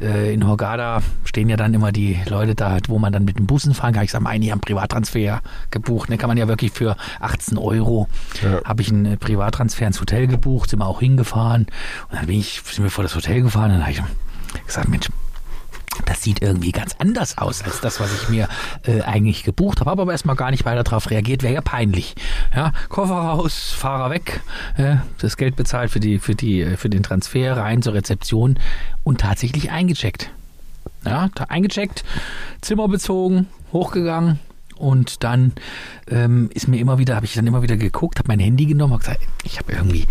Äh, 0.00 0.34
in 0.34 0.44
Hurghada 0.46 1.02
stehen 1.24 1.48
ja 1.48 1.56
dann 1.56 1.72
immer 1.74 1.92
die 1.92 2.18
Leute 2.28 2.54
da, 2.56 2.78
wo 2.88 2.98
man 2.98 3.12
dann 3.12 3.24
mit 3.24 3.38
den 3.38 3.46
Bussen 3.46 3.74
fahren 3.74 3.94
kann. 3.94 4.02
Ich 4.04 4.10
sage, 4.10 4.26
einige 4.26 4.50
haben 4.52 4.60
Privattransfer 4.60 5.40
gebucht. 5.70 6.08
Ne, 6.08 6.18
kann 6.18 6.28
man 6.28 6.36
ja 6.38 6.48
wirklich 6.48 6.72
für 6.72 6.96
18 7.20 7.58
Euro 7.58 8.08
Ja. 8.42 8.60
habe 8.64 8.82
ich 8.82 8.88
einen 8.90 9.06
äh, 9.06 9.16
Privattransfer 9.16 9.86
ins 9.86 10.00
Hotel 10.00 10.26
gebucht, 10.26 10.70
sind 10.70 10.80
wir 10.80 10.86
auch 10.86 10.98
hingefahren. 11.00 11.66
Und 12.10 12.18
dann 12.18 12.26
bin 12.26 12.40
ich, 12.40 12.60
sind 12.68 12.82
wir 12.82 12.90
vor 12.90 13.04
das 13.04 13.14
Hotel 13.14 13.42
gefahren 13.42 13.70
und 13.70 13.78
dann 13.78 13.82
habe 13.82 13.92
ich 13.92 14.66
gesagt, 14.66 14.88
Mensch, 14.88 15.06
das 16.04 16.22
sieht 16.22 16.42
irgendwie 16.42 16.72
ganz 16.72 16.94
anders 16.98 17.38
aus 17.38 17.62
als 17.62 17.80
das, 17.80 18.00
was 18.00 18.12
ich 18.12 18.28
mir 18.28 18.48
äh, 18.84 19.02
eigentlich 19.02 19.44
gebucht 19.44 19.80
habe. 19.80 19.90
Habe 19.90 20.02
aber 20.02 20.12
erstmal 20.12 20.36
gar 20.36 20.50
nicht 20.50 20.64
weiter 20.64 20.84
darauf 20.84 21.10
reagiert, 21.10 21.42
wäre 21.42 21.54
ja 21.54 21.60
peinlich. 21.60 22.14
Ja, 22.54 22.72
Koffer 22.88 23.14
raus, 23.14 23.74
Fahrer 23.76 24.10
weg, 24.10 24.40
äh, 24.76 24.96
das 25.18 25.36
Geld 25.36 25.56
bezahlt 25.56 25.90
für, 25.90 26.00
die, 26.00 26.18
für, 26.18 26.34
die, 26.34 26.60
äh, 26.60 26.76
für 26.76 26.88
den 26.88 27.02
Transfer 27.02 27.56
rein 27.56 27.82
zur 27.82 27.94
Rezeption 27.94 28.58
und 29.04 29.20
tatsächlich 29.20 29.70
eingecheckt. 29.70 30.30
Ja, 31.04 31.30
eingecheckt, 31.48 32.04
Zimmer 32.60 32.88
bezogen, 32.88 33.46
hochgegangen 33.72 34.38
und 34.78 35.24
dann 35.24 35.52
ähm, 36.08 36.50
ist 36.54 36.68
mir 36.68 36.78
immer 36.78 36.98
wieder, 36.98 37.16
habe 37.16 37.26
ich 37.26 37.34
dann 37.34 37.46
immer 37.46 37.62
wieder 37.62 37.76
geguckt, 37.76 38.18
habe 38.18 38.28
mein 38.28 38.38
Handy 38.38 38.66
genommen, 38.66 38.92
habe 38.94 39.02
gesagt, 39.02 39.20
ich 39.44 39.58
habe 39.58 39.72
irgendwie, 39.72 40.06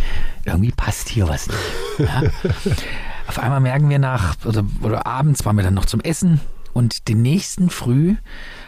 irgendwie 0.45 0.71
passt 0.71 1.09
hier 1.09 1.27
was 1.27 1.47
nicht. 1.47 1.59
Ja? 1.99 2.23
Auf 3.27 3.39
einmal 3.39 3.59
merken 3.59 3.89
wir 3.89 3.99
nach, 3.99 4.35
oder, 4.45 4.63
oder 4.81 5.05
abends 5.05 5.45
waren 5.45 5.57
wir 5.57 5.63
dann 5.63 5.73
noch 5.73 5.85
zum 5.85 6.01
Essen 6.01 6.39
und 6.73 7.07
den 7.07 7.21
nächsten 7.21 7.69
Früh 7.69 8.15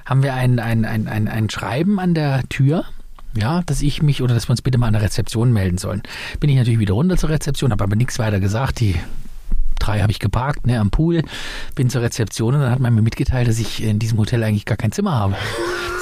haben 0.05 0.23
wir 0.23 0.33
ein, 0.33 0.59
ein, 0.59 0.85
ein, 0.85 1.07
ein, 1.07 1.27
ein 1.27 1.49
Schreiben 1.49 1.99
an 1.99 2.13
der 2.13 2.43
Tür. 2.49 2.85
Ja, 3.35 3.61
dass 3.67 3.81
ich 3.83 4.01
mich 4.01 4.23
oder 4.23 4.33
dass 4.33 4.47
wir 4.47 4.51
uns 4.51 4.63
bitte 4.63 4.79
mal 4.79 4.87
an 4.87 4.93
der 4.93 5.03
Rezeption 5.03 5.53
melden 5.53 5.77
sollen. 5.77 6.01
Bin 6.39 6.49
ich 6.49 6.57
natürlich 6.57 6.79
wieder 6.79 6.95
runter 6.95 7.15
zur 7.15 7.29
Rezeption, 7.29 7.71
habe 7.71 7.83
aber 7.83 7.95
nichts 7.95 8.17
weiter 8.17 8.39
gesagt. 8.39 8.79
Die 8.79 8.95
drei 9.77 10.01
habe 10.01 10.11
ich 10.11 10.19
geparkt, 10.19 10.65
ne, 10.65 10.79
am 10.79 10.89
Pool, 10.89 11.23
bin 11.75 11.89
zur 11.89 12.01
Rezeption 12.01 12.55
und 12.55 12.61
dann 12.61 12.71
hat 12.71 12.79
man 12.79 12.93
mir 12.93 13.03
mitgeteilt, 13.03 13.47
dass 13.47 13.59
ich 13.59 13.83
in 13.83 13.99
diesem 13.99 14.17
Hotel 14.17 14.43
eigentlich 14.43 14.65
gar 14.65 14.77
kein 14.77 14.91
Zimmer 14.91 15.13
habe. 15.13 15.35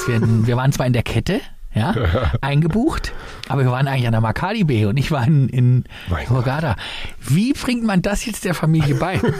Wir, 0.07 0.21
wir 0.21 0.55
waren 0.55 0.71
zwar 0.71 0.87
in 0.87 0.93
der 0.93 1.03
Kette, 1.03 1.41
ja, 1.77 1.95
eingebucht, 2.41 3.13
aber 3.47 3.63
wir 3.63 3.71
waren 3.71 3.87
eigentlich 3.87 4.07
an 4.07 4.13
der 4.13 4.21
Makadi 4.21 4.63
Bay 4.63 4.85
und 4.85 4.97
ich 4.97 5.11
war 5.11 5.25
in, 5.25 5.49
in. 5.49 5.83
Hurghada. 6.29 6.75
Wie 7.21 7.53
bringt 7.53 7.83
man 7.83 8.01
das 8.01 8.25
jetzt 8.25 8.45
der 8.45 8.53
Familie 8.53 8.95
bei? 8.95 9.19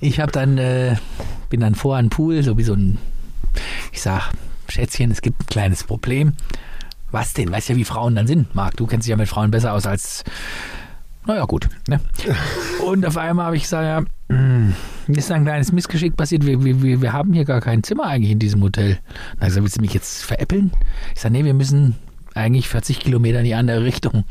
Ich 0.00 0.20
habe 0.20 0.32
dann, 0.32 0.58
äh, 0.58 0.96
bin 1.48 1.60
dann 1.60 1.74
vor 1.74 1.96
an 1.96 2.10
Pool, 2.10 2.42
so 2.42 2.58
wie 2.58 2.62
so 2.62 2.74
ein, 2.74 2.98
ich 3.92 4.02
sag, 4.02 4.30
Schätzchen, 4.68 5.10
es 5.10 5.22
gibt 5.22 5.40
ein 5.40 5.46
kleines 5.46 5.84
Problem. 5.84 6.34
Was 7.10 7.34
denn? 7.34 7.50
Weißt 7.50 7.68
ja, 7.68 7.76
wie 7.76 7.84
Frauen 7.84 8.16
dann 8.16 8.26
sind, 8.26 8.54
Marc. 8.54 8.76
Du 8.76 8.86
kennst 8.86 9.06
dich 9.06 9.10
ja 9.10 9.16
mit 9.16 9.28
Frauen 9.28 9.50
besser 9.50 9.72
aus 9.72 9.86
als 9.86 10.24
naja, 11.26 11.44
gut. 11.44 11.68
Ne? 11.88 12.00
Und 12.86 13.04
auf 13.06 13.16
einmal 13.16 13.46
habe 13.46 13.56
ich 13.56 13.62
gesagt, 13.62 13.84
ja, 13.84 14.34
mir 15.08 15.18
ist 15.18 15.30
ein 15.30 15.44
kleines 15.44 15.72
Missgeschick 15.72 16.16
passiert. 16.16 16.44
Wir, 16.46 16.62
wir, 16.64 17.00
wir 17.00 17.12
haben 17.12 17.32
hier 17.32 17.44
gar 17.44 17.60
kein 17.60 17.82
Zimmer 17.82 18.06
eigentlich 18.06 18.32
in 18.32 18.38
diesem 18.38 18.62
Hotel. 18.62 18.98
Habe 19.36 19.40
ich 19.40 19.46
gesagt, 19.46 19.62
willst 19.64 19.76
du 19.76 19.80
mich 19.80 19.94
jetzt 19.94 20.24
veräppeln? 20.24 20.72
Ich 21.14 21.20
sage, 21.20 21.32
nee, 21.32 21.44
wir 21.44 21.54
müssen 21.54 21.94
eigentlich 22.34 22.68
40 22.68 23.00
Kilometer 23.00 23.38
in 23.38 23.44
die 23.44 23.54
andere 23.54 23.84
Richtung. 23.84 24.24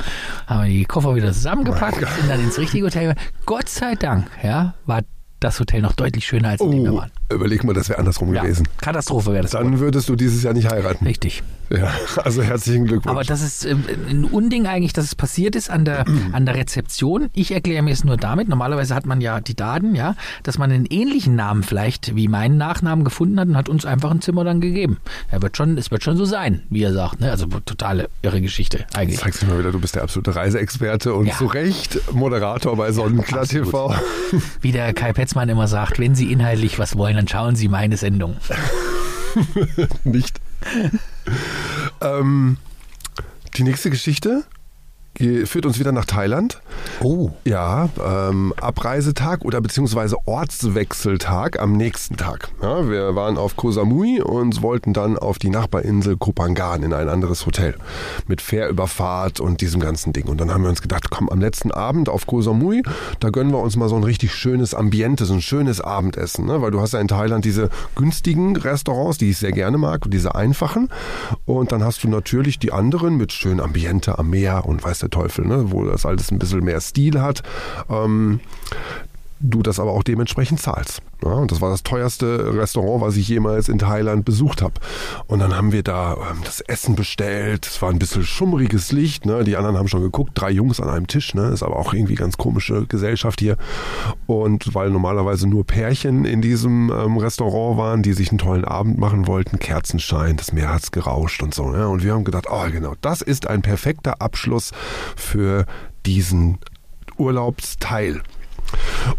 Haben 0.48 0.64
wir 0.64 0.70
die 0.70 0.86
Koffer 0.86 1.16
wieder 1.16 1.32
zusammengepackt, 1.34 1.98
sind 2.00 2.30
dann 2.30 2.40
ins 2.40 2.58
richtige 2.60 2.86
Hotel. 2.86 3.16
Gott 3.46 3.70
sei 3.70 3.96
Dank, 3.96 4.28
ja, 4.44 4.76
war 4.86 5.02
das 5.40 5.60
Hotel 5.60 5.82
noch 5.82 5.94
deutlich 5.94 6.26
schöner 6.26 6.50
als 6.50 6.62
in 6.62 6.72
dem 6.72 6.84
wir 6.84 6.94
Oh, 6.94 6.98
waren. 6.98 7.12
Überleg 7.32 7.64
mal, 7.64 7.74
das 7.74 7.90
wäre 7.90 8.00
andersrum 8.00 8.34
Ja, 8.34 8.44
gewesen. 8.44 8.68
Katastrophe 8.80 9.32
wäre 9.34 9.42
das. 9.44 9.52
Dann 9.52 9.80
würdest 9.80 10.08
du 10.10 10.16
dieses 10.16 10.44
Jahr 10.44 10.54
nicht 10.54 10.70
heiraten. 10.72 11.06
Richtig. 11.06 11.42
Ja, 11.72 11.92
also 12.24 12.44
herzlichen 12.44 12.86
Glückwunsch. 12.86 13.12
Aber 13.12 13.24
das 13.24 13.42
ist 13.42 13.66
ähm, 13.66 13.84
ein 14.08 14.26
Unding 14.26 14.68
eigentlich, 14.68 14.94
dass 14.94 15.06
es 15.06 15.16
passiert 15.16 15.56
ist 15.56 15.72
an 15.72 15.84
der, 15.84 16.06
an 16.32 16.46
der 16.46 16.54
Rezeption. 16.56 17.30
Ich 17.34 17.52
erkläre 17.52 17.82
mir 17.82 17.90
es 17.92 18.04
nur 18.04 18.18
damit. 18.18 18.48
Normalerweise 18.48 18.94
hat 18.94 19.08
man 19.08 19.20
ja 19.20 19.42
die 19.42 19.56
Daten, 19.56 19.96
ja, 19.96 20.16
dass 20.44 20.60
man 20.60 20.72
einen 20.72 20.86
ähnlichen 20.86 21.36
Namen 21.36 21.64
vielleicht 21.64 22.16
wie 22.16 22.28
meinen 22.28 22.58
Nachnamen 22.58 23.04
gefunden 23.04 23.40
hat 23.40 23.48
und 23.48 23.58
hat 23.58 23.70
uns 23.70 23.84
einfach 23.84 24.12
ein 24.12 24.22
Zimmer 24.22 24.44
dann 24.44 24.62
gegeben. 24.62 24.98
Er 25.32 25.42
wird 25.42 25.58
schon, 25.58 25.76
es 25.80 25.90
wird 25.90 26.04
schon 26.04 26.18
so 26.18 26.26
sein, 26.26 26.62
wie 26.70 26.84
er 26.84 26.94
sagt. 26.94 27.20
Ne? 27.22 27.32
Also 27.32 27.48
totale 27.48 28.10
irre 28.22 28.42
Geschichte 28.42 28.86
eigentlich. 28.94 29.20
Zeigst 29.20 29.42
du 29.42 29.48
mal 29.48 29.58
wieder, 29.58 29.72
du 29.72 29.80
bist 29.80 29.96
der 29.96 30.04
absolute 30.04 30.36
Reiseexperte 30.36 31.16
und 31.16 31.26
Ja. 31.26 31.34
zu 31.36 31.48
Recht 31.48 32.00
Moderator 32.14 32.78
bei 32.78 32.92
Sonnenklar 32.92 33.46
TV. 33.48 33.96
Wie 34.62 34.72
der 34.72 34.94
Kai 34.94 35.14
Petzmann 35.14 35.50
immer 35.50 35.68
sagt, 35.68 35.98
wenn 35.98 36.14
Sie 36.14 36.32
inhaltlich 36.32 36.78
was 36.78 36.96
wollen, 36.96 37.15
dann 37.16 37.28
schauen 37.28 37.56
Sie 37.56 37.68
meine 37.68 37.98
Sendung. 37.98 38.38
Nicht. 40.04 40.40
ähm, 42.02 42.58
die 43.58 43.64
nächste 43.64 43.90
Geschichte 43.90 44.30
ge- 44.30 44.44
führt 45.18 45.66
uns 45.66 45.80
wieder 45.80 45.92
nach 45.92 46.06
Thailand. 46.06 46.62
Oh. 47.02 47.30
Ja, 47.46 47.90
ähm, 48.06 48.54
Abreisetag 48.60 49.46
oder 49.46 49.62
beziehungsweise 49.62 50.18
Ortswechseltag 50.26 51.60
am 51.60 51.74
nächsten 51.74 52.18
Tag. 52.18 52.50
Ja, 52.62 52.90
wir 52.90 53.16
waren 53.16 53.38
auf 53.38 53.56
Koh 53.56 53.72
Samui 53.72 54.22
und 54.22 54.62
wollten 54.62 54.94
dann 54.94 55.18
auf 55.18 55.40
die 55.40 55.50
Nachbarinsel 55.50 56.18
Koh 56.18 56.34
Phangan 56.36 56.84
in 56.84 56.94
ein 56.94 57.08
anderes 57.08 57.46
Hotel 57.46 57.76
mit 58.28 58.42
Fährüberfahrt 58.42 59.40
und 59.40 59.62
diesem 59.62 59.80
ganzen 59.80 60.12
Ding. 60.12 60.28
Und 60.28 60.42
dann 60.42 60.52
haben 60.52 60.64
wir 60.64 60.70
uns 60.70 60.82
gedacht, 60.82 61.10
komm, 61.10 61.30
am 61.30 61.40
letzten 61.40 61.72
Abend 61.72 62.10
auf 62.10 62.28
Koh 62.28 62.42
Samui, 62.42 62.84
da 63.20 63.30
gönnen 63.30 63.52
wir 63.52 63.60
uns 63.60 63.76
mal 63.76 63.88
so 63.88 63.96
ein 63.96 64.04
richtig 64.04 64.34
schönes 64.34 64.74
Ambiente, 64.74 65.26
so 65.26 65.34
ein 65.34 65.42
schönes 65.42 65.80
Abendessen. 65.80 66.46
Ne? 66.46 66.62
Weil 66.62 66.72
du 66.72 66.82
hast 66.82 66.94
ja 66.94 67.00
in 67.00 67.08
Thailand 67.08 67.46
diese 67.46 67.70
günstigen 67.96 68.56
Restaurants, 68.58 69.18
die 69.18 69.30
ich 69.30 69.38
sehr 69.38 69.54
gerne 69.54 69.78
mag, 69.78 70.04
diese 70.08 70.36
einfachen. 70.36 70.90
Und 71.46 71.72
dann 71.72 71.84
hast 71.84 72.04
du 72.04 72.10
natürlich 72.10 72.60
die 72.60 72.74
anderen 72.74 73.16
mit 73.16 73.32
schön 73.32 73.60
Ambiente 73.60 74.20
am 74.20 74.30
Meer 74.30 74.66
und 74.66 74.84
weiß 74.84 75.05
der 75.06 75.12
Teufel, 75.12 75.46
ne? 75.46 75.72
wo 75.72 75.86
das 75.86 76.06
alles 76.06 76.32
ein 76.32 76.40
bisschen 76.40 76.64
mehr 76.64 76.82
Stil 76.82 77.22
hat. 77.22 77.44
Ähm, 77.90 78.40
du 79.40 79.62
das 79.62 79.80
aber 79.80 79.92
auch 79.92 80.04
dementsprechend 80.04 80.62
zahlst. 80.62 81.02
Ja, 81.24 81.32
und 81.32 81.52
das 81.52 81.62
war 81.62 81.70
das 81.70 81.84
teuerste 81.84 82.54
Restaurant, 82.56 83.02
was 83.02 83.18
ich 83.18 83.28
jemals 83.28 83.70
in 83.70 83.80
Thailand 83.80 84.26
besucht 84.26 84.62
habe. 84.62 84.76
Und 85.28 85.40
dann 85.40 85.56
haben 85.56 85.72
wir 85.72 85.84
da 85.84 86.14
ähm, 86.14 86.42
das 86.44 86.62
Essen 86.62 86.96
bestellt. 86.96 87.66
Es 87.66 87.82
war 87.82 87.90
ein 87.90 88.00
bisschen 88.00 88.24
schummriges 88.24 88.92
Licht. 88.92 89.26
Ne? 89.26 89.44
Die 89.44 89.58
anderen 89.58 89.78
haben 89.78 89.88
schon 89.88 90.02
geguckt. 90.02 90.32
Drei 90.36 90.52
Jungs 90.52 90.80
an 90.80 90.90
einem 90.90 91.08
Tisch. 91.08 91.34
Ne? 91.34 91.48
Ist 91.48 91.64
aber 91.64 91.78
auch 91.78 91.94
irgendwie 91.94 92.16
ganz 92.16 92.38
komische 92.38 92.86
Gesellschaft 92.86 93.40
hier. 93.40 93.58
Und 94.28 94.76
weil 94.76 94.90
normalerweise 94.90 95.48
nur 95.48 95.66
Pärchen 95.66 96.26
in 96.26 96.42
diesem 96.42 96.92
ähm, 96.92 97.18
Restaurant 97.18 97.78
waren, 97.78 98.04
die 98.04 98.14
sich 98.14 98.30
einen 98.30 98.38
tollen 98.38 98.66
Abend 98.66 98.98
machen 98.98 99.28
wollten, 99.28 99.60
Kerzenschein, 99.60 100.38
das 100.38 100.52
Meer 100.54 100.74
hat's 100.74 100.92
gerauscht 100.92 101.42
und 101.44 101.54
so. 101.54 101.70
Ne? 101.70 101.88
Und 101.88 102.04
wir 102.04 102.14
haben 102.14 102.24
gedacht, 102.24 102.48
oh 102.50 102.66
genau, 102.72 102.94
das 103.02 103.22
ist 103.22 103.48
ein 103.48 103.62
perfekter 103.62 104.22
Abschluss 104.22 104.72
für 105.16 105.66
diesen 106.06 106.60
Urlaubsteil. 107.18 108.22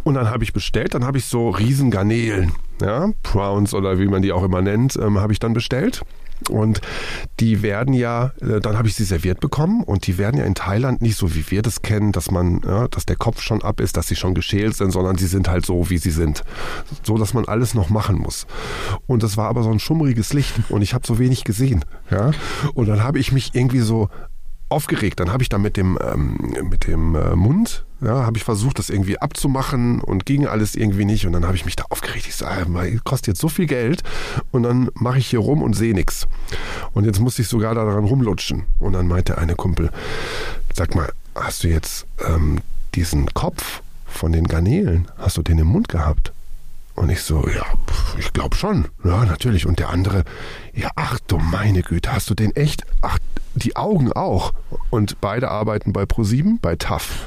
Und 0.04 0.14
dann 0.14 0.30
habe 0.30 0.44
ich 0.44 0.52
bestellt, 0.52 0.94
dann 0.94 1.04
habe 1.04 1.18
ich 1.18 1.26
so 1.26 1.50
Riesengarnelen, 1.50 2.52
ja, 2.80 3.10
Prawns 3.22 3.74
oder 3.74 3.98
wie 3.98 4.06
man 4.06 4.22
die 4.22 4.32
auch 4.32 4.42
immer 4.42 4.62
nennt, 4.62 4.96
ähm, 4.96 5.18
habe 5.18 5.32
ich 5.32 5.38
dann 5.38 5.52
bestellt. 5.52 6.02
Und 6.50 6.80
die 7.40 7.62
werden 7.62 7.94
ja, 7.94 8.32
äh, 8.40 8.60
dann 8.60 8.76
habe 8.76 8.88
ich 8.88 8.94
sie 8.94 9.04
serviert 9.04 9.40
bekommen 9.40 9.82
und 9.82 10.06
die 10.06 10.18
werden 10.18 10.38
ja 10.38 10.44
in 10.44 10.54
Thailand 10.54 11.00
nicht 11.00 11.16
so 11.16 11.34
wie 11.34 11.50
wir 11.50 11.62
das 11.62 11.82
kennen, 11.82 12.12
dass 12.12 12.30
man, 12.30 12.60
ja, 12.64 12.88
dass 12.88 13.06
der 13.06 13.16
Kopf 13.16 13.40
schon 13.40 13.62
ab 13.62 13.80
ist, 13.80 13.96
dass 13.96 14.08
sie 14.08 14.16
schon 14.16 14.34
geschält 14.34 14.76
sind, 14.76 14.90
sondern 14.90 15.16
sie 15.16 15.26
sind 15.26 15.48
halt 15.48 15.64
so, 15.64 15.88
wie 15.88 15.98
sie 15.98 16.10
sind. 16.10 16.44
So, 17.02 17.16
dass 17.16 17.32
man 17.32 17.46
alles 17.46 17.74
noch 17.74 17.88
machen 17.88 18.18
muss. 18.18 18.46
Und 19.06 19.22
das 19.22 19.36
war 19.36 19.48
aber 19.48 19.62
so 19.62 19.70
ein 19.70 19.80
schummriges 19.80 20.32
Licht 20.32 20.54
und 20.68 20.82
ich 20.82 20.92
habe 20.92 21.06
so 21.06 21.18
wenig 21.18 21.44
gesehen. 21.44 21.84
Ja? 22.10 22.32
Und 22.74 22.86
dann 22.86 23.02
habe 23.02 23.18
ich 23.18 23.32
mich 23.32 23.54
irgendwie 23.54 23.80
so 23.80 24.10
aufgeregt. 24.68 25.20
Dann 25.20 25.32
habe 25.32 25.42
ich 25.42 25.48
da 25.48 25.58
mit 25.58 25.76
dem, 25.76 25.98
ähm, 26.02 26.54
mit 26.68 26.86
dem 26.86 27.14
äh, 27.14 27.34
Mund, 27.34 27.85
ja, 28.00 28.24
habe 28.26 28.36
ich 28.36 28.44
versucht, 28.44 28.78
das 28.78 28.90
irgendwie 28.90 29.18
abzumachen 29.18 30.00
und 30.00 30.26
ging 30.26 30.46
alles 30.46 30.74
irgendwie 30.74 31.04
nicht. 31.04 31.26
Und 31.26 31.32
dann 31.32 31.46
habe 31.46 31.56
ich 31.56 31.64
mich 31.64 31.76
da 31.76 31.84
aufgeregt. 31.90 32.26
Ich 32.26 32.36
sage, 32.36 32.66
so, 32.66 33.00
kostet 33.04 33.28
jetzt 33.28 33.40
so 33.40 33.48
viel 33.48 33.66
Geld 33.66 34.02
und 34.50 34.62
dann 34.62 34.90
mache 34.94 35.18
ich 35.18 35.28
hier 35.28 35.38
rum 35.38 35.62
und 35.62 35.74
sehe 35.74 35.94
nichts. 35.94 36.26
Und 36.92 37.04
jetzt 37.04 37.20
musste 37.20 37.42
ich 37.42 37.48
sogar 37.48 37.74
daran 37.74 38.04
rumlutschen. 38.04 38.64
Und 38.78 38.92
dann 38.92 39.08
meinte 39.08 39.38
eine 39.38 39.54
Kumpel, 39.54 39.90
sag 40.74 40.94
mal, 40.94 41.10
hast 41.34 41.64
du 41.64 41.68
jetzt 41.68 42.06
ähm, 42.26 42.58
diesen 42.94 43.32
Kopf 43.34 43.82
von 44.06 44.32
den 44.32 44.46
Garnelen, 44.46 45.08
hast 45.18 45.36
du 45.36 45.42
den 45.42 45.58
im 45.58 45.66
Mund 45.66 45.88
gehabt? 45.88 46.32
Und 46.94 47.10
ich 47.10 47.22
so, 47.22 47.46
ja, 47.46 47.64
ich 48.18 48.32
glaube 48.32 48.56
schon. 48.56 48.88
Ja, 49.04 49.26
natürlich. 49.26 49.66
Und 49.66 49.78
der 49.78 49.90
andere, 49.90 50.24
ja, 50.72 50.90
ach 50.96 51.18
du 51.26 51.36
meine 51.36 51.82
Güte, 51.82 52.10
hast 52.10 52.30
du 52.30 52.34
den 52.34 52.56
echt? 52.56 52.84
Ach, 53.02 53.18
die 53.66 53.76
Augen 53.76 54.12
auch. 54.12 54.52
Und 54.90 55.20
beide 55.20 55.50
arbeiten 55.50 55.92
bei 55.92 56.06
ProSieben, 56.06 56.58
bei 56.60 56.76
TAF. 56.76 57.26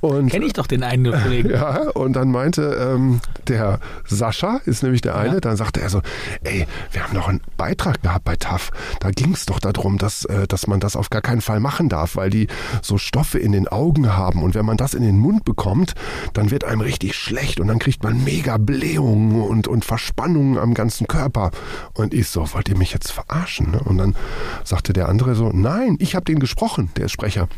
Kenne 0.02 0.44
ich 0.44 0.52
doch 0.52 0.66
den 0.66 0.82
einen 0.82 1.10
Kollegen. 1.12 1.50
ja, 1.50 1.88
und 1.90 2.12
dann 2.14 2.30
meinte 2.30 2.62
ähm, 2.94 3.20
der 3.48 3.80
Sascha, 4.06 4.60
ist 4.66 4.82
nämlich 4.82 5.00
der 5.00 5.16
eine, 5.16 5.34
Ja. 5.34 5.40
dann 5.40 5.56
sagte 5.56 5.80
er 5.80 5.88
so, 5.88 6.02
ey, 6.42 6.66
wir 6.92 7.02
haben 7.02 7.14
noch 7.14 7.28
einen 7.28 7.40
Beitrag 7.56 8.02
gehabt 8.02 8.24
bei 8.24 8.36
TAF. 8.36 8.70
Da 9.00 9.10
ging 9.10 9.32
es 9.32 9.46
doch 9.46 9.58
darum, 9.58 9.98
dass, 9.98 10.24
äh, 10.26 10.46
dass 10.46 10.66
man 10.66 10.80
das 10.80 10.96
auf 10.96 11.10
gar 11.10 11.22
keinen 11.22 11.40
Fall 11.40 11.60
machen 11.60 11.88
darf, 11.88 12.16
weil 12.16 12.30
die 12.30 12.48
so 12.82 12.98
Stoffe 12.98 13.38
in 13.38 13.52
den 13.52 13.66
Augen 13.68 14.14
haben. 14.16 14.42
Und 14.42 14.54
wenn 14.54 14.66
man 14.66 14.76
das 14.76 14.94
in 14.94 15.02
den 15.02 15.18
Mund 15.18 15.44
bekommt, 15.44 15.94
dann 16.34 16.50
wird 16.50 16.64
einem 16.64 16.80
richtig 16.82 17.14
schlecht 17.16 17.60
und 17.60 17.68
dann 17.68 17.78
kriegt 17.78 18.02
man 18.02 18.22
mega 18.24 18.58
Blähungen 18.58 19.40
und, 19.42 19.68
und 19.68 19.84
Verspannungen 19.84 20.58
am 20.58 20.74
ganzen 20.74 21.06
Körper. 21.08 21.50
Und 21.94 22.12
ich 22.12 22.28
so, 22.28 22.52
wollt 22.52 22.68
ihr 22.68 22.76
mich 22.76 22.92
jetzt 22.92 23.10
verarschen? 23.10 23.70
Ne? 23.72 23.80
Und 23.84 23.98
dann 23.98 24.14
sagte 24.64 24.92
der 24.92 25.08
andere 25.08 25.34
so, 25.34 25.50
nein, 25.60 25.96
ich 25.98 26.14
habe 26.14 26.24
den 26.24 26.38
gesprochen, 26.38 26.90
der 26.96 27.08
Sprecher. 27.08 27.48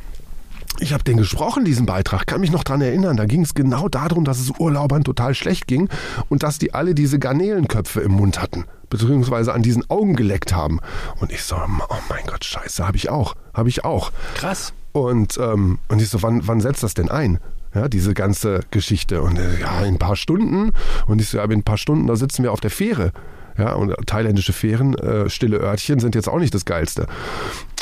Ich 0.78 0.92
habe 0.92 1.04
den 1.04 1.16
gesprochen, 1.16 1.64
diesen 1.64 1.86
Beitrag, 1.86 2.26
kann 2.26 2.40
mich 2.40 2.50
noch 2.50 2.62
dran 2.62 2.82
erinnern. 2.82 3.16
Da 3.16 3.24
ging 3.24 3.42
es 3.42 3.54
genau 3.54 3.88
darum, 3.88 4.24
dass 4.24 4.38
es 4.38 4.50
Urlaubern 4.58 5.04
total 5.04 5.34
schlecht 5.34 5.66
ging 5.66 5.88
und 6.28 6.42
dass 6.42 6.58
die 6.58 6.74
alle 6.74 6.94
diese 6.94 7.18
Garnelenköpfe 7.18 8.00
im 8.00 8.12
Mund 8.12 8.42
hatten, 8.42 8.66
beziehungsweise 8.90 9.54
an 9.54 9.62
diesen 9.62 9.88
Augen 9.88 10.16
geleckt 10.16 10.54
haben. 10.54 10.80
Und 11.18 11.32
ich 11.32 11.42
so, 11.42 11.56
oh 11.56 11.94
mein 12.10 12.26
Gott, 12.26 12.44
scheiße, 12.44 12.86
habe 12.86 12.98
ich 12.98 13.08
auch, 13.08 13.34
habe 13.54 13.70
ich 13.70 13.84
auch. 13.84 14.12
Krass. 14.34 14.74
Und, 14.92 15.38
ähm, 15.38 15.78
und 15.88 16.02
ich 16.02 16.10
so, 16.10 16.22
wann, 16.22 16.46
wann 16.46 16.60
setzt 16.60 16.82
das 16.82 16.94
denn 16.94 17.10
ein? 17.10 17.38
Ja, 17.74 17.88
diese 17.88 18.14
ganze 18.14 18.60
Geschichte. 18.70 19.22
Und 19.22 19.38
äh, 19.38 19.60
ja, 19.60 19.80
in 19.80 19.94
ein 19.94 19.98
paar 19.98 20.16
Stunden. 20.16 20.72
Und 21.06 21.20
ich 21.20 21.28
so, 21.28 21.38
ja, 21.38 21.44
in 21.44 21.52
ein 21.52 21.62
paar 21.62 21.78
Stunden, 21.78 22.06
da 22.06 22.16
sitzen 22.16 22.42
wir 22.42 22.52
auf 22.52 22.60
der 22.60 22.70
Fähre. 22.70 23.12
Ja, 23.58 23.72
und 23.72 23.94
thailändische 24.06 24.52
Fähren, 24.52 24.94
äh, 24.96 25.30
stille 25.30 25.58
Örtchen 25.58 25.98
sind 25.98 26.14
jetzt 26.14 26.28
auch 26.28 26.38
nicht 26.38 26.54
das 26.54 26.66
Geilste. 26.66 27.06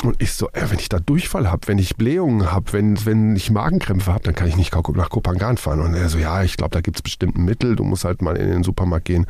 Und 0.03 0.21
ich 0.21 0.33
so, 0.33 0.49
äh, 0.49 0.69
wenn 0.69 0.79
ich 0.79 0.89
da 0.89 0.99
Durchfall 0.99 1.49
habe, 1.49 1.67
wenn 1.67 1.79
ich 1.79 1.95
Blähungen 1.95 2.51
habe, 2.51 2.73
wenn, 2.73 3.05
wenn 3.05 3.35
ich 3.35 3.49
Magenkrämpfe 3.49 4.11
habe, 4.11 4.23
dann 4.23 4.35
kann 4.35 4.47
ich 4.47 4.57
nicht 4.57 4.75
nach 4.75 5.09
Kopangan 5.09 5.57
fahren. 5.57 5.79
Und 5.79 5.93
er 5.93 6.09
so, 6.09 6.17
ja, 6.17 6.43
ich 6.43 6.57
glaube, 6.57 6.71
da 6.71 6.81
gibt 6.81 6.97
es 6.97 7.01
bestimmt 7.01 7.37
ein 7.37 7.45
Mittel. 7.45 7.75
Du 7.75 7.83
musst 7.83 8.03
halt 8.03 8.21
mal 8.21 8.35
in 8.35 8.49
den 8.49 8.63
Supermarkt 8.63 9.05
gehen, 9.05 9.25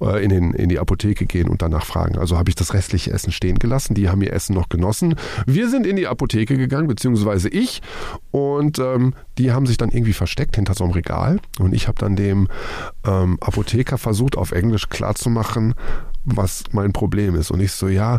äh, 0.00 0.22
in, 0.22 0.28
den, 0.28 0.52
in 0.52 0.68
die 0.68 0.78
Apotheke 0.78 1.26
gehen 1.26 1.48
und 1.48 1.62
danach 1.62 1.86
fragen. 1.86 2.18
Also 2.18 2.38
habe 2.38 2.50
ich 2.50 2.54
das 2.54 2.74
restliche 2.74 3.12
Essen 3.12 3.32
stehen 3.32 3.58
gelassen. 3.58 3.94
Die 3.94 4.08
haben 4.08 4.20
ihr 4.20 4.32
Essen 4.32 4.54
noch 4.54 4.68
genossen. 4.68 5.14
Wir 5.46 5.70
sind 5.70 5.86
in 5.86 5.96
die 5.96 6.06
Apotheke 6.06 6.56
gegangen, 6.56 6.86
beziehungsweise 6.86 7.48
ich. 7.48 7.80
Und 8.30 8.78
ähm, 8.78 9.14
die 9.38 9.52
haben 9.52 9.66
sich 9.66 9.78
dann 9.78 9.90
irgendwie 9.90 10.12
versteckt 10.12 10.56
hinter 10.56 10.74
so 10.74 10.84
einem 10.84 10.92
Regal. 10.92 11.40
Und 11.58 11.74
ich 11.74 11.88
habe 11.88 11.98
dann 11.98 12.14
dem 12.14 12.48
ähm, 13.06 13.38
Apotheker 13.40 13.96
versucht, 13.96 14.36
auf 14.36 14.52
Englisch 14.52 14.90
klarzumachen, 14.90 15.74
was 16.24 16.64
mein 16.72 16.92
Problem 16.92 17.34
ist. 17.34 17.50
Und 17.50 17.60
ich 17.60 17.72
so, 17.72 17.88
ja, 17.88 18.18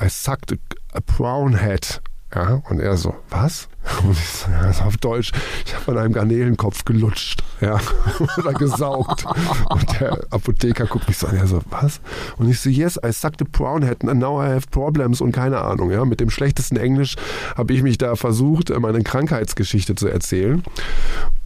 I 0.00 0.08
sucked 0.08 0.52
a, 0.94 1.00
brown 1.00 1.58
head. 1.58 2.00
Ja, 2.34 2.62
und 2.70 2.80
er 2.80 2.96
so, 2.96 3.14
was? 3.28 3.68
Und 4.02 4.12
ich 4.12 4.26
so, 4.26 4.50
ja, 4.50 4.70
auf 4.86 4.96
Deutsch, 4.96 5.32
ich 5.66 5.74
habe 5.74 5.92
an 5.92 5.98
einem 5.98 6.12
Garnelenkopf 6.14 6.84
gelutscht, 6.86 7.42
ja, 7.60 7.78
oder 8.38 8.54
gesaugt. 8.54 9.26
Und 9.68 10.00
der 10.00 10.18
Apotheker 10.30 10.86
guckt 10.86 11.08
mich 11.08 11.18
so 11.18 11.26
an, 11.26 11.36
er 11.36 11.46
so, 11.46 11.60
was? 11.68 12.00
Und 12.38 12.48
ich 12.48 12.58
so, 12.60 12.70
yes, 12.70 12.98
I 13.04 13.12
sucked 13.12 13.42
a 13.42 13.44
brown 13.44 13.82
head 13.82 14.02
and 14.08 14.18
now 14.18 14.42
I 14.42 14.48
have 14.48 14.68
problems 14.70 15.20
und 15.20 15.32
keine 15.32 15.60
Ahnung, 15.60 15.90
ja. 15.90 16.06
Mit 16.06 16.20
dem 16.20 16.30
schlechtesten 16.30 16.76
Englisch 16.76 17.16
habe 17.54 17.74
ich 17.74 17.82
mich 17.82 17.98
da 17.98 18.16
versucht, 18.16 18.70
meine 18.78 19.02
Krankheitsgeschichte 19.02 19.94
zu 19.94 20.08
erzählen. 20.08 20.62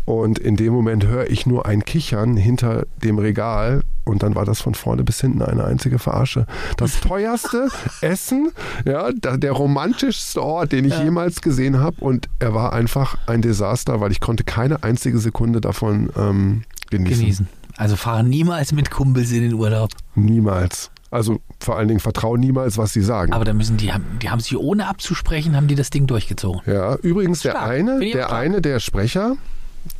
Und 0.06 0.38
in 0.38 0.56
dem 0.56 0.72
Moment 0.72 1.06
höre 1.06 1.28
ich 1.28 1.46
nur 1.46 1.66
ein 1.66 1.84
Kichern 1.84 2.36
hinter 2.36 2.86
dem 3.02 3.18
Regal 3.18 3.82
und 4.04 4.22
dann 4.22 4.36
war 4.36 4.44
das 4.44 4.60
von 4.60 4.74
vorne 4.74 5.02
bis 5.02 5.20
hinten 5.20 5.42
eine 5.42 5.64
einzige 5.64 5.98
Verarsche. 5.98 6.46
Das 6.76 7.00
teuerste 7.00 7.68
Essen, 8.00 8.52
ja, 8.84 9.10
der 9.12 9.52
romantischste 9.52 10.42
Ort, 10.42 10.70
den 10.70 10.84
ich 10.84 10.96
jemals 10.98 11.42
gesehen 11.42 11.80
habe 11.80 11.96
und 12.00 12.28
er 12.38 12.54
war 12.54 12.72
einfach 12.72 13.18
ein 13.26 13.42
Desaster, 13.42 14.00
weil 14.00 14.12
ich 14.12 14.20
konnte 14.20 14.44
keine 14.44 14.84
einzige 14.84 15.18
Sekunde 15.18 15.60
davon 15.60 16.10
ähm, 16.16 16.62
genießen. 16.90 17.20
Genießen. 17.20 17.48
Also 17.76 17.96
fahren 17.96 18.30
niemals 18.30 18.72
mit 18.72 18.90
Kumpels 18.90 19.32
in 19.32 19.42
den 19.42 19.54
Urlaub. 19.54 19.90
Niemals. 20.14 20.90
Also 21.10 21.40
vor 21.60 21.76
allen 21.76 21.88
Dingen 21.88 22.00
vertrauen 22.00 22.40
niemals, 22.40 22.78
was 22.78 22.92
sie 22.92 23.02
sagen. 23.02 23.32
Aber 23.32 23.44
da 23.44 23.52
müssen 23.52 23.76
die 23.76 23.92
haben, 23.92 24.04
die 24.22 24.30
haben 24.30 24.40
sich 24.40 24.56
ohne 24.56 24.86
abzusprechen, 24.86 25.56
haben 25.56 25.68
die 25.68 25.74
das 25.74 25.90
Ding 25.90 26.06
durchgezogen. 26.06 26.60
Ja, 26.66 26.96
übrigens 26.96 27.40
der 27.40 27.62
eine, 27.62 28.00
der 28.00 28.24
stark. 28.24 28.32
eine, 28.32 28.60
der 28.60 28.80
Sprecher, 28.80 29.36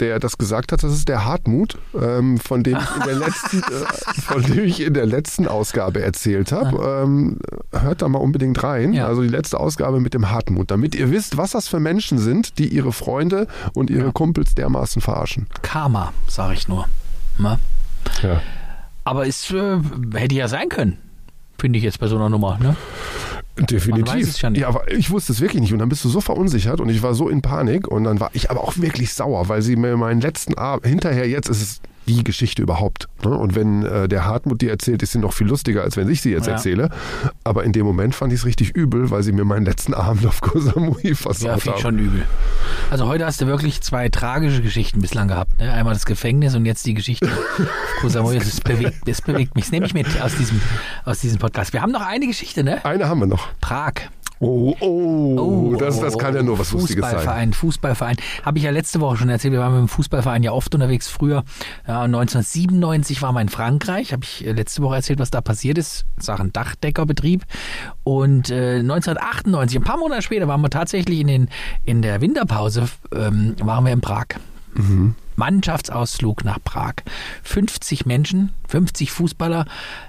der 0.01 0.19
das 0.19 0.39
gesagt 0.39 0.73
hat. 0.73 0.83
Das 0.83 0.93
ist 0.93 1.09
der 1.09 1.25
Hartmut, 1.25 1.79
ähm, 1.95 2.39
von 2.39 2.63
dem 2.63 2.79
ich 2.79 2.97
in 2.97 3.03
der 3.05 3.15
letzten, 3.15 3.59
äh, 3.61 4.21
von 4.21 4.43
dem 4.43 4.65
ich 4.65 4.81
in 4.81 4.95
der 4.95 5.07
letzten 5.07 5.47
Ausgabe 5.49 6.03
erzählt 6.03 6.53
habe. 6.53 7.03
Ähm, 7.05 7.39
hört 7.73 8.03
da 8.03 8.09
mal 8.09 8.19
unbedingt 8.19 8.63
rein. 8.63 8.93
Ja. 8.93 9.07
Also 9.07 9.23
die 9.23 9.29
letzte 9.29 9.61
Ausgabe 9.61 10.01
mit 10.01 10.15
dem 10.15 10.31
Hartmut, 10.31 10.71
damit 10.71 10.95
ihr 10.95 11.11
wisst, 11.11 11.37
was 11.37 11.53
das 11.53 11.69
für 11.69 11.81
Menschen 11.81 12.19
sind, 12.19 12.59
die 12.59 12.69
ihre 12.69 12.93
Freunde 12.93 13.47
und 13.75 13.91
ihre 13.91 14.13
Kumpels 14.13 14.55
dermaßen 14.55 15.03
verarschen. 15.03 15.47
Karma, 15.63 16.13
sage 16.29 16.55
ich 16.55 16.69
nur. 16.69 16.87
Ne? 17.39 17.59
Ja. 18.23 18.41
Aber 19.05 19.27
es 19.27 19.51
äh, 19.53 19.79
hätte 20.15 20.35
ja 20.35 20.49
sein 20.49 20.69
können, 20.69 20.99
finde 21.59 21.79
ich 21.79 21.85
jetzt 21.85 22.01
bei 22.01 22.09
so 22.09 22.17
einer 22.17 22.29
Nummer. 22.29 22.59
Ne? 22.59 22.77
Definitiv. 23.57 24.07
Man 24.07 24.21
weiß 24.21 24.29
es 24.29 24.41
ja 24.41 24.51
nicht. 24.51 24.65
aber 24.65 24.91
ich 24.93 25.11
wusste 25.11 25.33
es 25.33 25.41
wirklich 25.41 25.63
nicht. 25.63 25.73
Und 25.73 25.79
dann 25.79 25.89
bist 25.89 26.05
du 26.05 26.09
so 26.09 26.21
verunsichert 26.21 26.81
und 26.81 26.89
ich 26.91 27.03
war 27.03 27.15
so 27.15 27.29
in 27.29 27.43
Panik. 27.43 27.89
Und 27.89 28.05
dann 28.05 28.21
war 28.21 28.31
ich 28.35 28.51
aber 28.51 28.63
auch 28.63 28.77
wirklich 28.77 29.13
sauer, 29.13 29.49
weil 29.49 29.63
sie 29.63 29.77
mir 29.77 29.97
meinen 29.97 30.21
letzten 30.21 30.55
Abend, 30.55 30.87
hinterher 30.87 31.29
jetzt 31.29 31.49
ist 31.49 31.63
es 31.63 31.81
die 32.09 32.25
Geschichte 32.25 32.63
überhaupt. 32.63 33.09
Ne? 33.25 33.31
Und 33.31 33.55
wenn 33.55 33.85
äh, 33.85 34.09
der 34.09 34.25
Hartmut 34.25 34.61
die 34.63 34.69
erzählt, 34.69 35.03
ist 35.03 35.13
sie 35.13 35.19
noch 35.19 35.33
viel 35.33 35.47
lustiger, 35.47 35.83
als 35.83 35.97
wenn 35.97 36.09
ich 36.09 36.21
sie 36.23 36.31
jetzt 36.31 36.47
Ja. 36.47 36.55
erzähle. 36.55 36.91
Aber 37.45 37.65
in 37.65 37.73
dem 37.73 37.85
Moment 37.87 38.15
fand 38.15 38.33
ich 38.33 38.41
es 38.41 38.47
richtig 38.47 38.71
übel, 38.71 39.11
weil 39.11 39.23
sie 39.23 39.33
mir 39.33 39.45
meinen 39.45 39.65
letzten 39.67 39.95
Abend 39.95 40.25
auf 40.27 40.41
Koh 40.41 40.59
Samui 40.61 41.09
Ja, 41.09 41.15
versaut 41.15 41.61
finde 41.63 41.79
ich 41.79 41.85
haben. 41.85 41.97
schon 41.97 41.99
übel. 41.99 42.23
Also 42.91 43.07
heute 43.09 43.27
hast 43.27 43.41
du 43.41 43.47
wirklich 43.47 43.81
zwei 43.83 44.09
tragische 44.09 44.63
Geschichten 44.63 45.01
bislang 45.01 45.29
gehabt. 45.29 45.59
Ne? 45.59 45.73
Einmal 45.73 45.95
das 45.95 46.07
Gefängnis 46.07 46.55
und 46.55 46.65
jetzt 46.67 46.87
die 46.87 46.95
Geschichte 46.95 47.27
auf 47.27 47.71
Koh 48.01 48.09
Samui. 48.09 48.39
Das 48.39 48.61
bewegt, 48.61 48.97
das 49.07 49.21
bewegt 49.23 49.55
mich. 49.55 49.65
Das 49.65 49.73
nehme 49.73 49.87
ich 49.87 49.95
mit 49.95 50.07
aus 50.23 50.35
diesem, 50.37 50.61
aus 51.05 51.21
diesem 51.21 51.39
Podcast. 51.39 51.73
Wir 51.73 51.83
haben 51.83 51.93
noch 51.93 52.07
eine 52.07 52.27
Geschichte, 52.27 52.63
ne? 52.65 52.85
Eine 52.85 53.09
haben 53.09 53.21
wir 53.21 53.27
noch. 53.27 53.49
Prag. 53.61 53.95
Oh, 54.39 54.77
oh, 54.81 55.77
das, 55.77 55.99
das 55.99 56.19
kann 56.19 56.35
ja 56.35 56.43
nur 56.43 56.59
was 56.59 56.73
Lustiges 56.73 57.03
sein. 57.03 57.15
Fußballverein, 57.15 57.53
Fußballverein. 57.55 58.17
Habe 58.43 58.59
ich 58.59 58.65
ja 58.65 58.71
letzte 58.71 59.01
Woche 59.01 59.17
schon 59.17 59.31
erzählt. 59.31 59.53
Wir 59.53 59.61
waren 59.61 59.73
mit 59.73 59.81
dem 59.81 59.89
Fußballverein 59.89 60.43
ja 60.43 60.53
oft 60.53 60.75
unterwegs 60.75 61.09
früher. 61.09 61.45
Ja, 61.89 62.03
1997 62.03 63.23
waren 63.23 63.35
wir 63.35 63.41
in 63.41 63.49
Frankreich. 63.49 64.13
Habe 64.13 64.25
ich 64.25 64.47
äh, 64.47 64.53
letzte 64.53 64.83
Woche 64.83 64.97
erzählt, 64.97 65.19
was 65.21 65.31
da 65.31 65.41
passiert 65.41 65.79
ist. 65.79 66.05
Sachen 66.19 66.53
Dachdeckerbetrieb. 66.53 67.45
Und 68.05 68.51
äh, 68.51 68.81
1998, 68.81 69.79
ein 69.79 69.85
paar 69.85 69.99
Monate 69.99 70.21
später, 70.21 70.47
waren 70.49 70.61
wir 70.61 70.71
tatsächlich 70.71 71.21
in, 71.21 71.29
den, 71.29 71.49
in 71.85 72.03
der 72.03 72.21
Winterpause, 72.21 72.89
ähm, 73.15 73.57
waren 73.63 73.85
wir 73.85 73.93
in 73.93 74.03
Prag. 74.03 74.27
Mannschaftsausflug 75.37 76.45
nach 76.45 76.59
Prag. 76.63 76.95
50 77.43 78.07
Menschen, 78.07 78.51
50 78.69 79.13
Fußballer 79.13 79.67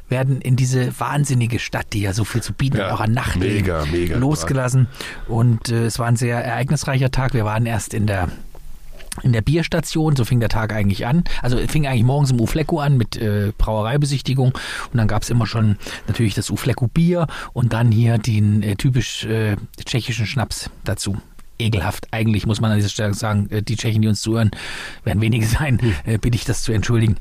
werden 0.09 0.41
in 0.41 0.55
diese 0.55 0.99
wahnsinnige 0.99 1.59
Stadt, 1.59 1.87
die 1.93 2.01
ja 2.01 2.13
so 2.13 2.23
viel 2.23 2.41
zu 2.41 2.53
bieten 2.53 2.77
hat, 2.77 2.87
Ja, 2.87 2.95
auch 2.95 3.01
an 3.01 3.11
Nachtleben, 3.11 3.57
mega, 3.57 3.85
mega. 3.85 4.17
losgelassen. 4.17 4.87
Und 5.27 5.69
äh, 5.69 5.85
es 5.85 5.99
war 5.99 6.07
ein 6.07 6.15
sehr 6.15 6.43
ereignisreicher 6.43 7.11
Tag. 7.11 7.33
Wir 7.33 7.45
waren 7.45 7.65
erst 7.65 7.93
in 7.93 8.07
der 8.07 8.29
in 9.23 9.33
der 9.33 9.41
Bierstation, 9.41 10.15
so 10.15 10.25
fing 10.25 10.39
der 10.39 10.49
Tag 10.49 10.71
eigentlich 10.71 11.07
an. 11.07 11.23
Also 11.41 11.57
fing 11.67 11.87
eigentlich 11.87 12.03
morgens 12.03 12.29
im 12.29 12.39
Ufleku 12.39 12.79
an 12.79 12.97
mit 12.97 13.17
äh, 13.17 13.51
Brauereibesichtigung 13.57 14.49
und 14.51 14.97
dann 14.97 15.07
gab's 15.07 15.31
immer 15.31 15.47
schon 15.47 15.77
natürlich 16.07 16.35
das 16.35 16.51
Ufleku 16.51 16.87
Bier 16.87 17.25
und 17.53 17.73
dann 17.73 17.91
hier 17.91 18.19
den 18.19 18.61
äh, 18.61 18.75
typisch 18.75 19.25
äh, 19.25 19.55
tschechischen 19.83 20.27
Schnaps 20.27 20.69
dazu. 20.83 21.17
Ekelhaft. 21.59 22.07
Eigentlich 22.11 22.45
muss 22.45 22.61
man 22.61 22.71
an 22.71 22.77
dieser 22.77 22.89
Stelle 22.89 23.13
sagen, 23.13 23.49
äh, 23.49 23.61
die 23.61 23.75
Tschechen, 23.75 24.01
die 24.01 24.07
uns 24.07 24.21
zuhören, 24.21 24.51
werden 25.03 25.21
wenige 25.21 25.45
sein, 25.45 25.79
äh, 26.05 26.17
bitte 26.17 26.35
ich 26.35 26.45
das 26.45 26.63
zu 26.63 26.71
entschuldigen. 26.71 27.15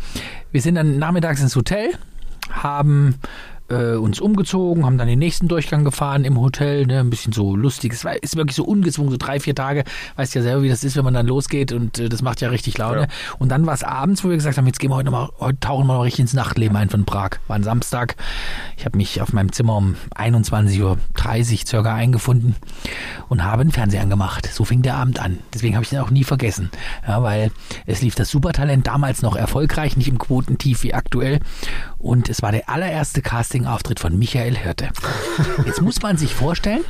Wir 0.53 0.61
sind 0.61 0.77
dann 0.77 0.99
nachmittags 0.99 1.41
ins 1.41 1.57
Hotel, 1.57 1.91
haben 2.51 3.17
äh, 3.69 3.95
uns 3.95 4.21
umgezogen, 4.21 4.85
haben 4.85 4.99
dann 4.99 5.09
den 5.09 5.19
nächsten 5.19 5.49
Durchgang 5.49 5.85
gefahren 5.85 6.25
im 6.25 6.41
Hotel, 6.41 6.87
ne, 6.87 7.01
ein 7.01 7.11
bisschen 7.11 7.33
so 7.33 7.57
lustig. 7.57 7.93
Es 7.93 8.05
war, 8.05 8.23
ist 8.23 8.37
wirklich 8.37 8.57
so 8.57 8.65
ungezwungen, 8.65 9.11
so 9.11 9.17
drei, 9.17 9.41
vier 9.41 9.55
Tage. 9.55 9.85
Weißt 10.17 10.35
ja 10.35 10.43
selber, 10.43 10.63
wie 10.63 10.69
das 10.69 10.85
ist, 10.85 10.97
wenn 10.97 11.05
man 11.05 11.15
dann 11.15 11.27
losgeht 11.27 11.73
und 11.73 11.99
äh, 11.99 12.09
das 12.09 12.23
macht 12.23 12.41
ja 12.41 12.49
richtig 12.49 12.79
Laune. 12.79 13.03
Ja. 13.03 13.07
Und 13.39 13.51
dann 13.51 13.67
war 13.67 13.75
es 13.75 13.83
abends, 13.83 14.25
wo 14.25 14.29
wir 14.29 14.37
gesagt 14.37 14.57
haben, 14.57 14.67
jetzt 14.67 14.79
gehen 14.79 14.91
wir 14.91 14.97
heute 14.97 15.11
noch 15.11 15.19
mal, 15.19 15.29
heute 15.41 15.61
tauchen 15.61 15.87
wir 15.87 15.95
noch 15.95 16.05
richtig 16.05 16.21
ins 16.21 16.35
Nachtleben 16.35 16.77
ein 16.77 16.89
von 16.89 17.05
Prag. 17.05 17.31
War 17.49 17.57
ein 17.57 17.63
Samstag. 17.63 18.17
Ich 18.77 18.85
habe 18.85 18.97
mich 18.97 19.21
auf 19.21 19.33
meinem 19.33 19.53
Zimmer 19.53 19.77
um 19.77 19.97
21.30 20.15 20.83
Uhr 20.83 20.99
circa 21.67 21.95
eingefunden 21.95 22.55
und 23.29 23.45
habe 23.45 23.63
einen 23.63 23.73
Fernseher 23.73 24.03
angemacht. 24.03 24.47
So 24.53 24.65
fing 24.65 24.83
der 24.83 24.97
Abend 24.97 25.21
an. 25.21 25.39
Deswegen 25.55 25.75
habe 25.75 25.85
ich 25.85 25.91
den 25.91 26.01
auch 26.01 26.11
nie 26.11 26.25
vergessen. 26.25 26.71
Ja, 27.07 27.23
weil 27.23 27.51
es 27.87 28.03
lief 28.03 28.15
das 28.15 28.31
Supertalent 28.31 28.87
damals 28.87 29.23
noch 29.23 29.37
erfolgreich, 29.37 29.97
nicht 29.97 30.09
im 30.09 30.19
Quotentief 30.19 30.83
wie 30.83 30.95
aktuell. 30.95 31.41
Und 31.99 32.29
es 32.29 32.43
war 32.43 32.53
der 32.53 32.69
allererste 32.69 33.23
Casting-Auftritt 33.23 34.01
von 34.01 34.19
Michael 34.19 34.57
Hirte. 34.57 34.91
Jetzt 35.65 35.81
muss 35.81 36.03
man 36.03 36.17
sich 36.17 36.35
vorstellen, 36.35 36.85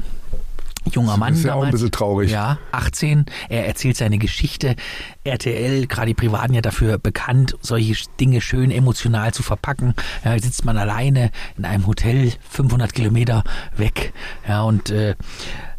junger 0.92 1.16
Mann 1.16 1.34
ist 1.34 1.44
ja 1.44 1.52
auch 1.52 1.56
ein 1.56 1.60
damals. 1.62 1.72
bisschen 1.72 1.90
traurig. 1.90 2.30
Ja, 2.30 2.58
18. 2.72 3.26
Er 3.48 3.66
erzählt 3.66 3.96
seine 3.96 4.18
Geschichte. 4.18 4.76
RTL, 5.24 5.86
gerade 5.86 6.08
die 6.08 6.14
Privaten 6.14 6.54
ja 6.54 6.60
dafür 6.60 6.98
bekannt, 6.98 7.56
solche 7.60 8.08
Dinge 8.20 8.40
schön 8.40 8.70
emotional 8.70 9.32
zu 9.32 9.42
verpacken. 9.42 9.94
Ja, 10.24 10.34
jetzt 10.34 10.44
sitzt 10.44 10.64
man 10.64 10.76
alleine 10.78 11.30
in 11.56 11.64
einem 11.64 11.86
Hotel 11.86 12.32
500 12.50 12.92
Kilometer 12.92 13.44
weg. 13.76 14.12
Ja, 14.48 14.62
und 14.62 14.90
äh, 14.90 15.14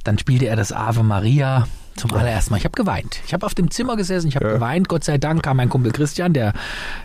dann 0.04 0.18
spielte 0.18 0.48
er 0.48 0.56
das 0.56 0.72
Ave 0.72 1.04
Maria 1.04 1.68
zum 1.98 2.14
allerersten 2.14 2.52
Mal. 2.54 2.58
Ich 2.58 2.64
habe 2.66 2.76
geweint. 2.76 3.20
Ich 3.26 3.34
habe 3.34 3.46
auf 3.46 3.56
dem 3.56 3.70
Zimmer 3.72 3.96
gesessen, 3.98 4.28
ich 4.28 4.36
habe 4.36 4.46
Ja. 4.48 4.54
geweint. 4.54 4.88
Gott 4.88 5.04
sei 5.04 5.18
Dank 5.18 5.44
kam 5.44 5.58
mein 5.58 5.70
Kumpel 5.70 5.92
Christian, 5.92 6.34
der 6.34 6.54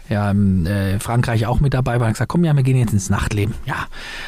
ja 0.09 0.31
in 0.31 0.67
äh, 0.67 0.99
Frankreich 1.01 1.47
auch 1.47 1.61
mit 1.61 1.75
dabei 1.75 1.95
war, 1.95 2.03
und 2.03 2.09
hat 2.09 2.15
gesagt, 2.15 2.29
komm 2.31 2.45
ja, 2.45 2.55
wir 2.55 2.63
gehen 2.63 2.77
jetzt 2.77 2.93
ins 2.93 3.11
Nachtleben. 3.11 3.55
Ja, 3.67 3.87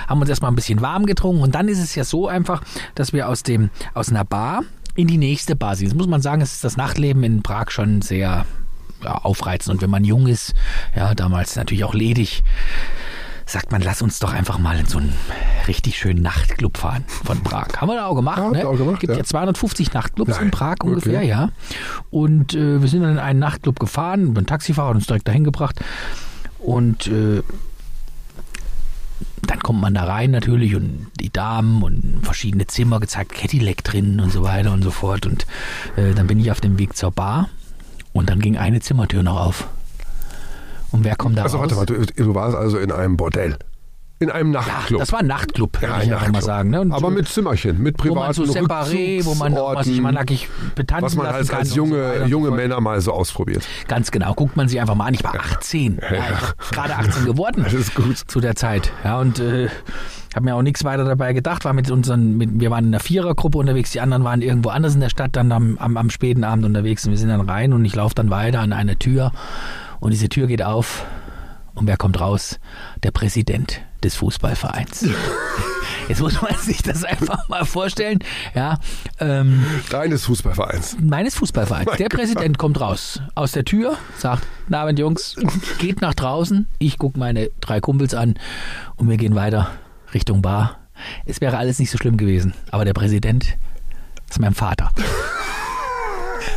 haben 0.09 0.21
uns 0.21 0.31
erstmal 0.31 0.51
ein 0.51 0.57
bisschen 0.57 0.81
warm 0.81 1.07
getrunken 1.07 1.43
und 1.43 1.55
dann 1.55 1.69
ist 1.69 1.79
es 1.79 1.95
ja 1.95 2.05
so 2.05 2.27
einfach, 2.29 2.63
dass 2.95 3.13
wir 3.13 3.29
aus 3.29 3.43
dem 3.43 3.71
aus 3.95 4.09
einer 4.09 4.25
Bar 4.25 4.63
in 4.97 5.07
die 5.09 5.19
nächste 5.19 5.57
Bar 5.57 5.77
sind. 5.77 5.89
Jetzt 5.89 5.97
muss 5.97 6.07
man 6.07 6.23
sagen, 6.23 6.41
es 6.41 6.53
ist 6.55 6.65
das 6.65 6.77
Nachtleben 6.77 7.23
in 7.25 7.43
Prag 7.43 7.71
schon 7.71 8.01
sehr 8.03 8.47
ja, 9.03 9.15
aufreizend 9.17 9.75
und 9.75 9.83
wenn 9.83 9.91
man 9.91 10.05
jung 10.05 10.27
ist, 10.29 10.55
ja, 10.97 11.15
damals 11.15 11.57
natürlich 11.57 11.85
auch 11.85 11.95
ledig, 11.95 12.43
sagt 13.47 13.73
man, 13.73 13.83
lass 13.83 14.03
uns 14.03 14.19
doch 14.19 14.33
einfach 14.33 14.59
mal 14.59 14.79
in 14.79 14.87
so 14.87 14.99
einen 14.99 15.13
richtig 15.69 15.99
schönen 15.99 16.23
Nachtclub 16.23 16.77
fahren 16.77 17.05
von 17.07 17.43
Prag. 17.43 17.69
Haben 17.77 17.89
wir 17.89 17.97
da 17.97 18.07
auch 18.07 18.15
gemacht. 18.15 18.39
Ja, 18.39 18.51
ne? 18.51 18.69
auch 18.69 18.77
gemacht, 18.77 19.01
Gibt 19.01 19.13
ja. 19.13 19.19
ja. 19.19 19.25
250 19.25 19.93
Nachtclubs 19.93 20.31
Nein, 20.31 20.45
in 20.45 20.51
Prag 20.51 20.77
ungefähr, 20.83 21.19
okay. 21.19 21.29
ja. 21.29 21.51
Und 22.11 22.55
äh, 22.55 22.81
wir 22.81 22.89
sind 22.89 23.03
dann 23.03 23.13
in 23.13 23.19
einen 23.19 23.39
Nachtclub 23.39 23.79
gefahren, 23.79 24.37
ein 24.37 24.47
Taxifahrer 24.47 24.91
hat 24.91 24.97
uns 24.97 25.07
direkt 25.07 25.29
dahin 25.29 25.45
gebracht 25.45 25.81
und 26.59 27.07
äh, 27.09 27.43
dann 29.47 29.61
kommt 29.61 29.81
man 29.81 29.95
da 29.95 30.05
rein 30.05 30.31
natürlich 30.31 30.75
und 30.75 31.09
die 31.21 31.31
Damen 31.31 31.83
und 31.83 32.21
verschiedene 32.23 32.67
Zimmer 32.67 33.01
gezeigt, 33.01 33.35
Cadillac 33.35 33.85
drin 33.85 34.21
und 34.21 34.33
so 34.33 34.43
weiter 34.43 34.73
und 34.73 34.83
so 34.83 34.91
fort. 34.91 35.27
Und 35.27 35.47
äh, 35.97 36.15
dann 36.15 36.27
bin 36.27 36.41
ich 36.41 36.51
auf 36.51 36.61
dem 36.61 36.79
Weg 36.79 36.97
zur 36.97 37.11
Bar 37.11 37.49
und 38.13 38.31
dann 38.31 38.41
ging 38.41 38.57
eine 38.57 38.81
Zimmertür 38.81 39.23
noch 39.23 39.39
auf. 39.39 39.69
Und 40.95 41.05
wer 41.05 41.17
kommt 41.17 41.37
da 41.37 41.43
Also 41.43 41.59
raus? 41.59 41.77
warte, 41.77 41.97
warte, 41.99 42.07
du 42.15 42.35
warst 42.35 42.57
also 42.57 42.79
in 42.79 42.93
einem 42.93 43.17
Bordell. 43.17 43.57
In 44.21 44.31
einem 44.31 44.53
Ja, 44.53 44.61
Nachtclub. 44.61 45.01
das 45.01 45.11
war 45.11 45.19
ein 45.19 45.27
Nachtclub, 45.27 45.77
Ja, 45.83 45.89
würde 45.89 46.05
ich 46.05 46.13
einfach 46.15 46.31
mal 46.31 46.41
sagen. 46.41 46.71
Ne? 46.71 46.87
Aber 46.91 47.11
mit 47.11 47.27
Zimmerchen, 47.29 47.83
mit 47.83 47.97
wo 47.99 48.15
man 48.15 48.31
privaten 48.33 48.47
so 48.47 48.53
separé, 48.61 49.25
wo 49.25 49.35
man, 49.35 49.53
man 49.53 49.83
sich 49.85 50.01
mal 50.01 50.13
nackig 50.13 50.49
betanzen 50.77 51.05
was 51.05 51.17
man 51.17 51.27
als, 51.27 51.51
als 51.51 51.75
junge, 51.75 52.21
so 52.21 52.25
junge. 52.27 52.51
Männer 52.53 52.81
mal 52.81 53.01
so 53.01 53.13
ausprobiert. 53.13 53.67
Ganz 53.89 54.13
genau, 54.13 54.33
guckt 54.35 54.57
man 54.57 54.69
sich 54.69 54.81
einfach 54.81 54.95
mal 54.95 55.07
an. 55.07 55.15
Ich 55.15 55.25
war 55.25 55.35
18, 55.35 55.99
ja, 56.01 56.17
ich 56.17 56.43
war 56.77 56.89
gerade 56.89 56.97
18 57.09 57.25
geworden 57.27 57.63
Das 57.65 57.75
ist 57.75 57.95
gut. 57.97 58.17
zu 58.17 58.41
der 58.41 58.55
Zeit. 58.55 58.93
Ja, 59.03 59.19
und 59.19 59.41
äh, 59.41 59.69
habe 60.35 60.45
mir 60.45 60.55
auch 60.55 60.63
nichts 60.63 60.85
weiter 60.85 61.05
dabei 61.05 61.33
gedacht. 61.33 61.65
War 61.65 61.73
mit 61.73 61.91
unseren, 61.91 62.37
mit, 62.39 62.51
wir 62.61 62.71
waren 62.71 62.85
in 62.87 62.95
einer 62.95 63.01
Vierergruppe 63.03 63.59
unterwegs, 63.59 63.91
die 63.91 64.01
anderen 64.01 64.23
waren 64.23 64.43
irgendwo 64.43 64.69
anders 64.69 64.95
in 64.95 65.01
der 65.01 65.11
Stadt 65.11 65.31
dann 65.35 65.51
am, 65.51 65.77
am, 65.79 65.97
am 65.97 66.09
späten 66.11 66.45
Abend 66.45 66.65
unterwegs 66.65 67.05
und 67.05 67.11
wir 67.11 67.19
sind 67.19 67.31
dann 67.31 67.41
rein 67.41 67.73
und 67.73 67.85
ich 67.85 67.97
laufe 67.97 68.15
dann 68.15 68.31
weiter 68.31 68.61
an 68.61 68.73
eine 68.73 68.97
Tür 68.97 69.33
und 70.05 70.11
diese 70.11 70.29
Tür 70.29 70.47
geht 70.47 70.63
auf 70.63 71.05
und 71.75 71.87
wer 71.87 71.97
kommt 71.97 72.21
raus? 72.21 72.61
Der 73.03 73.11
Präsident 73.11 73.81
des 74.03 74.17
Fußballvereins. 74.17 75.07
Jetzt 76.09 76.21
muss 76.21 76.41
man 76.43 76.55
sich 76.59 76.83
das 76.83 77.05
einfach 77.05 77.49
mal 77.49 77.65
vorstellen. 77.65 78.19
Ja, 78.55 78.79
ähm, 79.19 79.65
Deines 79.89 80.27
Fußballvereins. 80.27 80.99
meines 81.01 81.35
Fußballvereins. 81.37 81.87
Mein 81.87 81.97
Der 81.97 82.09
Gott. 82.11 82.21
Präsident 82.21 82.59
kommt 82.59 82.79
raus 82.81 83.21
aus 83.35 83.53
der 83.53 83.65
Tür, 83.65 83.97
sagt, 84.19 84.47
na 84.69 84.83
Abend 84.83 84.99
Jungs, 84.99 85.37
geht 85.79 86.03
nach 86.03 86.13
draußen. 86.13 86.67
Ich 86.79 86.99
gucke 86.99 87.19
meine 87.19 87.49
drei 87.61 87.81
Kumpels 87.81 88.13
an 88.15 88.35
und 88.97 89.09
wir 89.09 89.17
gehen 89.17 89.35
weiter 89.35 89.71
Richtung 90.13 90.43
Bar. 90.43 90.79
Es 91.25 91.41
wäre 91.41 91.57
alles 91.57 91.79
nicht 91.79 91.91
so 91.91 91.97
schlimm 91.97 92.19
gewesen, 92.19 92.53
aber 92.71 92.85
der 92.85 92.93
Präsident 92.93 93.57
ist 94.29 94.39
mein 94.39 94.55
Vater. 94.55 94.91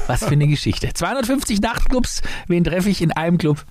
Was 0.08 0.24
für 0.24 0.32
eine 0.32 0.48
Geschichte. 0.48 0.90
250 0.94 1.62
Nachtclubs, 1.62 2.22
wen 2.48 2.64
treffe 2.64 2.90
ich 2.90 3.02
in 3.02 3.12
einem 3.12 3.38
Club? 3.38 3.64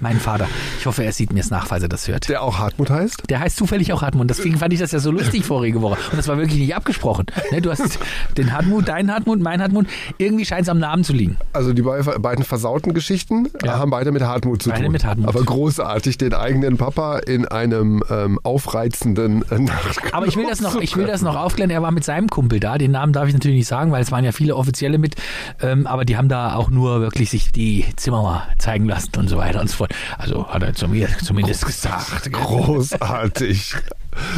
Mein 0.00 0.18
Vater. 0.18 0.48
Ich 0.80 0.86
hoffe, 0.86 1.04
er 1.04 1.12
sieht 1.12 1.32
mir 1.32 1.40
es 1.40 1.50
nach, 1.50 1.66
falls 1.66 1.82
er 1.82 1.88
das 1.88 2.08
hört. 2.08 2.28
Der 2.28 2.42
auch 2.42 2.58
Hartmut 2.58 2.90
heißt? 2.90 3.24
Der 3.28 3.40
heißt 3.40 3.56
zufällig 3.56 3.92
auch 3.92 4.02
Hartmut. 4.02 4.28
Deswegen 4.30 4.58
fand 4.58 4.72
ich 4.72 4.80
das 4.80 4.92
ja 4.92 4.98
so 4.98 5.10
lustig 5.10 5.44
vorige 5.44 5.82
Woche. 5.82 5.98
Und 6.10 6.16
das 6.16 6.28
war 6.28 6.38
wirklich 6.38 6.58
nicht 6.58 6.74
abgesprochen. 6.74 7.26
Ne, 7.52 7.60
Du 7.60 7.70
hast 7.70 7.98
den 8.36 8.52
Hartmut, 8.52 8.88
deinen 8.88 9.12
Hartmut, 9.12 9.40
meinen 9.40 9.62
Hartmut. 9.62 9.86
Irgendwie 10.18 10.44
scheint 10.44 10.62
es 10.62 10.68
am 10.68 10.78
Namen 10.78 11.04
zu 11.04 11.12
liegen. 11.12 11.36
Also 11.52 11.72
die 11.72 11.82
bei- 11.82 12.00
beiden 12.02 12.44
versauten 12.44 12.94
Geschichten 12.94 13.48
Ja. 13.64 13.78
haben 13.78 13.90
beide 13.90 14.12
mit 14.12 14.22
Hartmut 14.22 14.62
zu 14.62 14.70
Beide 14.70 14.84
tun. 14.84 14.92
mit 14.92 15.04
Hartmut. 15.04 15.28
Aber 15.28 15.42
großartig, 15.44 16.18
den 16.18 16.34
eigenen 16.34 16.76
Papa 16.78 17.18
in 17.18 17.46
einem 17.46 18.02
ähm, 18.10 18.38
aufreizenden 18.42 19.44
äh, 19.50 19.58
Nachtclub. 19.58 20.14
Aber 20.14 20.26
ich 20.26 20.36
will 20.36 20.46
das 20.48 20.60
noch, 20.60 20.76
ich 20.80 20.96
will 20.96 21.06
das 21.06 21.22
noch 21.22 21.36
aufklären. 21.36 21.70
Er 21.70 21.82
war 21.82 21.90
mit 21.92 22.04
seinem 22.04 22.28
Kumpel 22.28 22.60
da. 22.60 22.78
Den 22.78 22.90
Namen 22.92 23.12
darf 23.12 23.28
ich 23.28 23.34
natürlich 23.34 23.58
nicht 23.58 23.68
sagen, 23.68 23.92
weil 23.92 24.02
es 24.02 24.10
waren 24.10 24.24
ja 24.24 24.32
viele 24.32 24.56
Offizielle 24.56 24.98
mit. 24.98 25.16
Ähm, 25.60 25.75
Ähm, 25.76 25.86
aber 25.86 26.04
die 26.04 26.16
haben 26.16 26.28
da 26.28 26.54
auch 26.54 26.70
nur 26.70 27.00
wirklich 27.00 27.30
sich 27.30 27.52
die 27.52 27.84
Zimmer 27.96 28.22
mal 28.22 28.48
zeigen 28.58 28.86
lassen 28.86 29.16
und 29.16 29.28
so 29.28 29.36
weiter 29.36 29.60
und 29.60 29.68
so 29.68 29.76
fort. 29.76 29.94
Also 30.18 30.48
hat 30.48 30.62
er 30.62 30.74
zu 30.74 30.88
mir 30.88 31.08
zumindest 31.18 31.66
gesagt. 31.66 32.32
Großartig. 32.32 33.76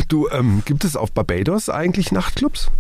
Du, 0.09 0.29
ähm, 0.31 0.63
gibt 0.65 0.85
es 0.85 0.97
auf 0.97 1.13
Barbados 1.13 1.69
eigentlich 1.69 2.13
Nachtclubs? 2.13 2.71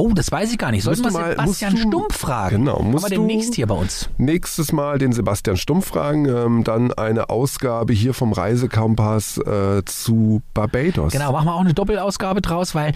Oh, 0.00 0.12
das 0.14 0.30
weiß 0.30 0.52
ich 0.52 0.58
gar 0.58 0.70
nicht. 0.70 0.84
Sollten 0.84 1.02
wir 1.02 1.10
Sebastian 1.10 1.74
du- 1.74 1.80
Stumpf 1.80 2.16
fragen? 2.16 2.58
Genau, 2.64 2.80
musst 2.82 3.06
Aber 3.06 3.14
demnächst 3.14 3.56
hier 3.56 3.66
bei 3.66 3.74
uns. 3.74 4.08
Nächstes 4.16 4.70
Mal 4.70 4.98
den 4.98 5.12
Sebastian 5.12 5.56
Stumpf 5.56 5.86
fragen, 5.88 6.26
ähm, 6.26 6.62
dann 6.62 6.92
eine 6.92 7.30
Ausgabe 7.30 7.92
hier 7.92 8.14
vom 8.14 8.32
Reisekompass 8.32 9.38
äh, 9.38 9.82
zu 9.86 10.40
Barbados. 10.54 11.12
Genau, 11.12 11.32
machen 11.32 11.46
wir 11.46 11.54
auch 11.54 11.60
eine 11.62 11.74
Doppelausgabe 11.74 12.40
draus, 12.42 12.76
weil 12.76 12.92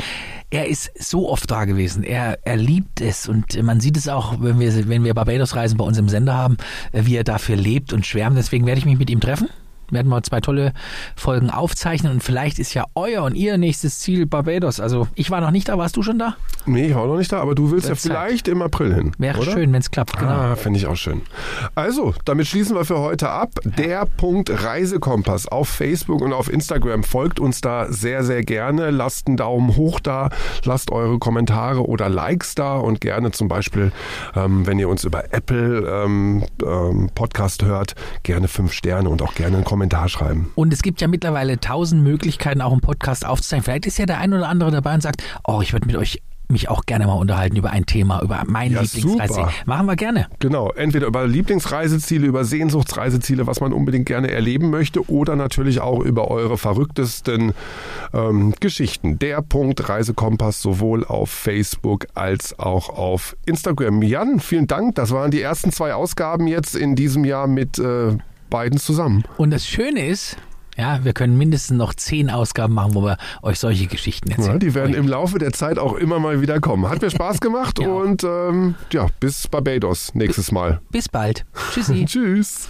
er 0.51 0.69
ist 0.69 0.93
so 0.97 1.29
oft 1.29 1.51
da 1.51 1.65
gewesen. 1.65 2.05
Er, 2.05 2.39
er 2.45 2.57
liebt 2.57 3.01
es 3.01 3.29
und 3.29 3.61
man 3.61 3.81
sieht 3.81 3.97
es 3.97 4.07
auch, 4.07 4.37
wenn 4.39 4.61
wir, 4.61 4.89
wenn 4.89 5.03
wir 5.03 5.13
Barbados-Reisen 5.15 5.77
bei 5.77 5.85
uns 5.85 5.99
im 5.99 6.09
Sender 6.09 6.35
haben, 6.35 6.57
äh, 6.93 7.05
wie 7.05 7.17
er 7.17 7.25
dafür 7.25 7.57
lebt 7.57 7.93
und 7.93 8.07
schwärmt. 8.07 8.39
Deswegen 8.39 8.65
werde 8.65 8.79
ich 8.79 8.85
mich 8.85 8.99
mit 8.99 9.11
ihm 9.11 9.19
treffen. 9.19 9.49
Werden 9.93 10.09
wir 10.09 10.23
zwei 10.23 10.41
tolle 10.41 10.73
Folgen 11.15 11.51
aufzeichnen 11.51 12.13
und 12.13 12.23
vielleicht 12.23 12.59
ist 12.59 12.75
ja 12.75 12.85
euer 12.95 13.23
und 13.23 13.35
ihr 13.35 13.59
nächstes 13.59 14.01
Ziel 14.01 14.27
Barbados. 14.27 14.81
Also 14.81 15.07
ich 15.15 15.31
war 15.31 15.41
noch 15.41 15.51
nicht 15.51 15.69
da, 15.69 15.79
warst 15.79 15.97
du 15.97 16.03
schon 16.03 16.19
da? 16.19 16.35
Nee, 16.65 16.87
ich 16.89 16.95
war 16.95 17.07
noch 17.07 17.19
nicht 17.19 17.31
da, 17.31 17.41
aber 17.41 17.55
du 17.55 17.71
willst 17.71 17.85
ja 17.85 17.91
Wird 17.91 18.01
Zeit. 18.01 18.13
vielleicht 18.13 18.49
im 18.49 18.63
April 18.63 18.95
hin. 18.95 19.13
Wäre 19.19 19.39
oder? 19.39 19.53
schön, 19.53 19.73
wenn 19.73 19.81
es 19.81 19.91
klappt. 19.91 20.19
Genau. 20.19 20.31
Ah, 20.31 20.57
finde 20.57 20.79
ich 20.79 20.87
auch 20.87 20.97
schön. 20.97 21.21
Also, 21.75 22.15
damit 22.25 22.47
schließen 22.47 22.75
wir 22.75 22.85
für 22.87 22.99
heute 23.01 23.29
ab. 23.29 23.51
Der 23.65 24.07
Punkt 24.07 24.51
Reisekompass 24.65 25.47
auf 25.47 25.69
Facebook 25.69 26.23
und 26.23 26.33
auf 26.33 26.51
Instagram. 26.51 27.03
Folgt 27.05 27.39
uns 27.39 27.61
da 27.61 27.93
sehr, 27.93 28.25
sehr 28.25 28.43
gerne. 28.43 28.91
Lasst 28.91 29.27
einen 29.27 29.37
Daumen 29.37 29.77
hoch 29.77 30.01
da, 30.01 30.31
lasst 30.65 30.91
eure 30.91 31.19
Kommentare 31.19 31.87
oder 31.87 32.09
Likes 32.09 32.55
da 32.55 32.77
und 32.77 33.01
gerne 33.03 33.33
zum 33.33 33.49
Beispiel, 33.49 33.93
ähm, 34.35 34.67
wenn 34.67 34.79
ihr 34.79 34.89
uns 34.89 35.05
über 35.05 35.33
Apple 35.35 35.87
ähm, 36.05 36.45
ähm, 36.65 37.11
Podcast 37.15 37.63
hört, 37.63 37.95
gerne 38.23 38.49
fünf 38.49 38.73
Sterne 38.73 39.09
und 39.11 39.21
auch 39.21 39.35
gerne 39.35 39.57
einen 39.57 39.65
Kommentar 39.65 39.82
schreiben. 40.09 40.51
Und 40.55 40.73
es 40.73 40.83
gibt 40.83 41.01
ja 41.01 41.09
mittlerweile 41.09 41.59
tausend 41.61 42.03
Möglichkeiten, 42.03 42.61
auch 42.61 42.73
einen 42.73 42.81
Podcast 42.81 43.27
aufzuzeichnen. 43.27 43.65
Vielleicht 43.65 43.87
ist 43.87 43.99
ja 43.99 44.07
der 44.07 44.19
ein 44.19 44.33
oder 44.33 44.49
andere 44.49 44.71
dabei 44.71 44.95
und 44.95 45.03
sagt, 45.03 45.23
oh, 45.45 45.61
ich 45.63 45.73
würde 45.73 45.87
mit 45.87 45.97
euch 45.97 46.23
mich 46.49 46.69
auch 46.69 46.85
gerne 46.87 47.07
mal 47.07 47.15
unterhalten 47.15 47.57
über 47.57 47.71
ein 47.71 47.87
Thema, 47.87 48.23
über 48.23 48.43
mein 48.47 48.73
Ja, 48.73 48.83
Lieblingsreise. 48.83 49.35
super. 49.35 49.53
Machen 49.65 49.87
wir 49.87 49.97
gerne. 49.97 50.27
Genau, 50.39 50.71
entweder 50.71 51.07
über 51.07 51.27
Lieblingsreiseziele, 51.27 52.27
über 52.27 52.45
Sehnsuchtsreiseziele, 52.45 53.47
was 53.47 53.61
man 53.61 53.73
unbedingt 53.73 54.07
gerne 54.07 54.31
erleben 54.31 54.71
möchte, 54.71 55.09
oder 55.11 55.35
natürlich 55.35 55.81
auch 55.81 56.01
über 56.01 56.31
eure 56.31 56.59
verrücktesten 56.59 57.55
ähm, 58.13 58.55
Geschichten. 58.61 59.19
Der 59.19 59.41
Punkt 59.43 59.89
Reisekompass 59.89 60.63
sowohl 60.63 61.05
auf 61.05 61.31
Facebook 61.31 62.07
als 62.15 62.59
auch 62.59 62.91
auf 62.91 63.37
Instagram. 63.47 64.03
Jan, 64.03 64.39
vielen 64.39 64.67
Dank. 64.67 64.95
Das 64.95 65.11
waren 65.11 65.31
die 65.31 65.41
ersten 65.41 65.73
zwei 65.73 65.95
Ausgaben 65.95 66.47
jetzt 66.47 66.77
in 66.77 66.95
diesem 66.95 67.25
Jahr 67.25 67.47
mit 67.47 67.79
äh, 67.79 68.19
beiden 68.53 68.79
zusammen. 68.79 69.25
Und 69.37 69.51
das 69.51 69.67
Schöne 69.67 70.07
ist, 70.07 70.37
ja, 70.77 71.05
wir 71.05 71.13
können 71.13 71.37
mindestens 71.37 71.77
noch 71.77 71.93
zehn 71.95 72.31
Ausgaben 72.31 72.73
machen, 72.75 72.95
wo 72.95 73.03
wir 73.03 73.19
euch 73.43 73.59
solche 73.59 73.87
Geschichten 73.87 74.31
erzählen. 74.31 74.53
Ja, 74.53 74.59
die 74.59 74.75
werden 74.75 74.95
im 74.95 75.07
Laufe 75.09 75.39
der 75.39 75.53
Zeit 75.53 75.79
auch 75.79 75.95
immer 75.95 76.19
mal 76.19 76.41
wieder 76.41 76.61
kommen. 76.61 76.89
Hat 76.89 77.03
mir 77.03 77.11
Spaß 77.11 77.41
gemacht 77.41 77.79
Ja. 77.81 77.89
und 77.89 78.25
ähm, 78.25 78.75
ja, 78.91 79.07
bis 79.21 79.49
Barbados 79.49 80.15
nächstes 80.15 80.53
Mal. 80.53 80.81
Bis 80.91 81.09
bald. 81.09 81.45
Tschüssi. 81.73 82.05
Tschüss. 82.07 82.69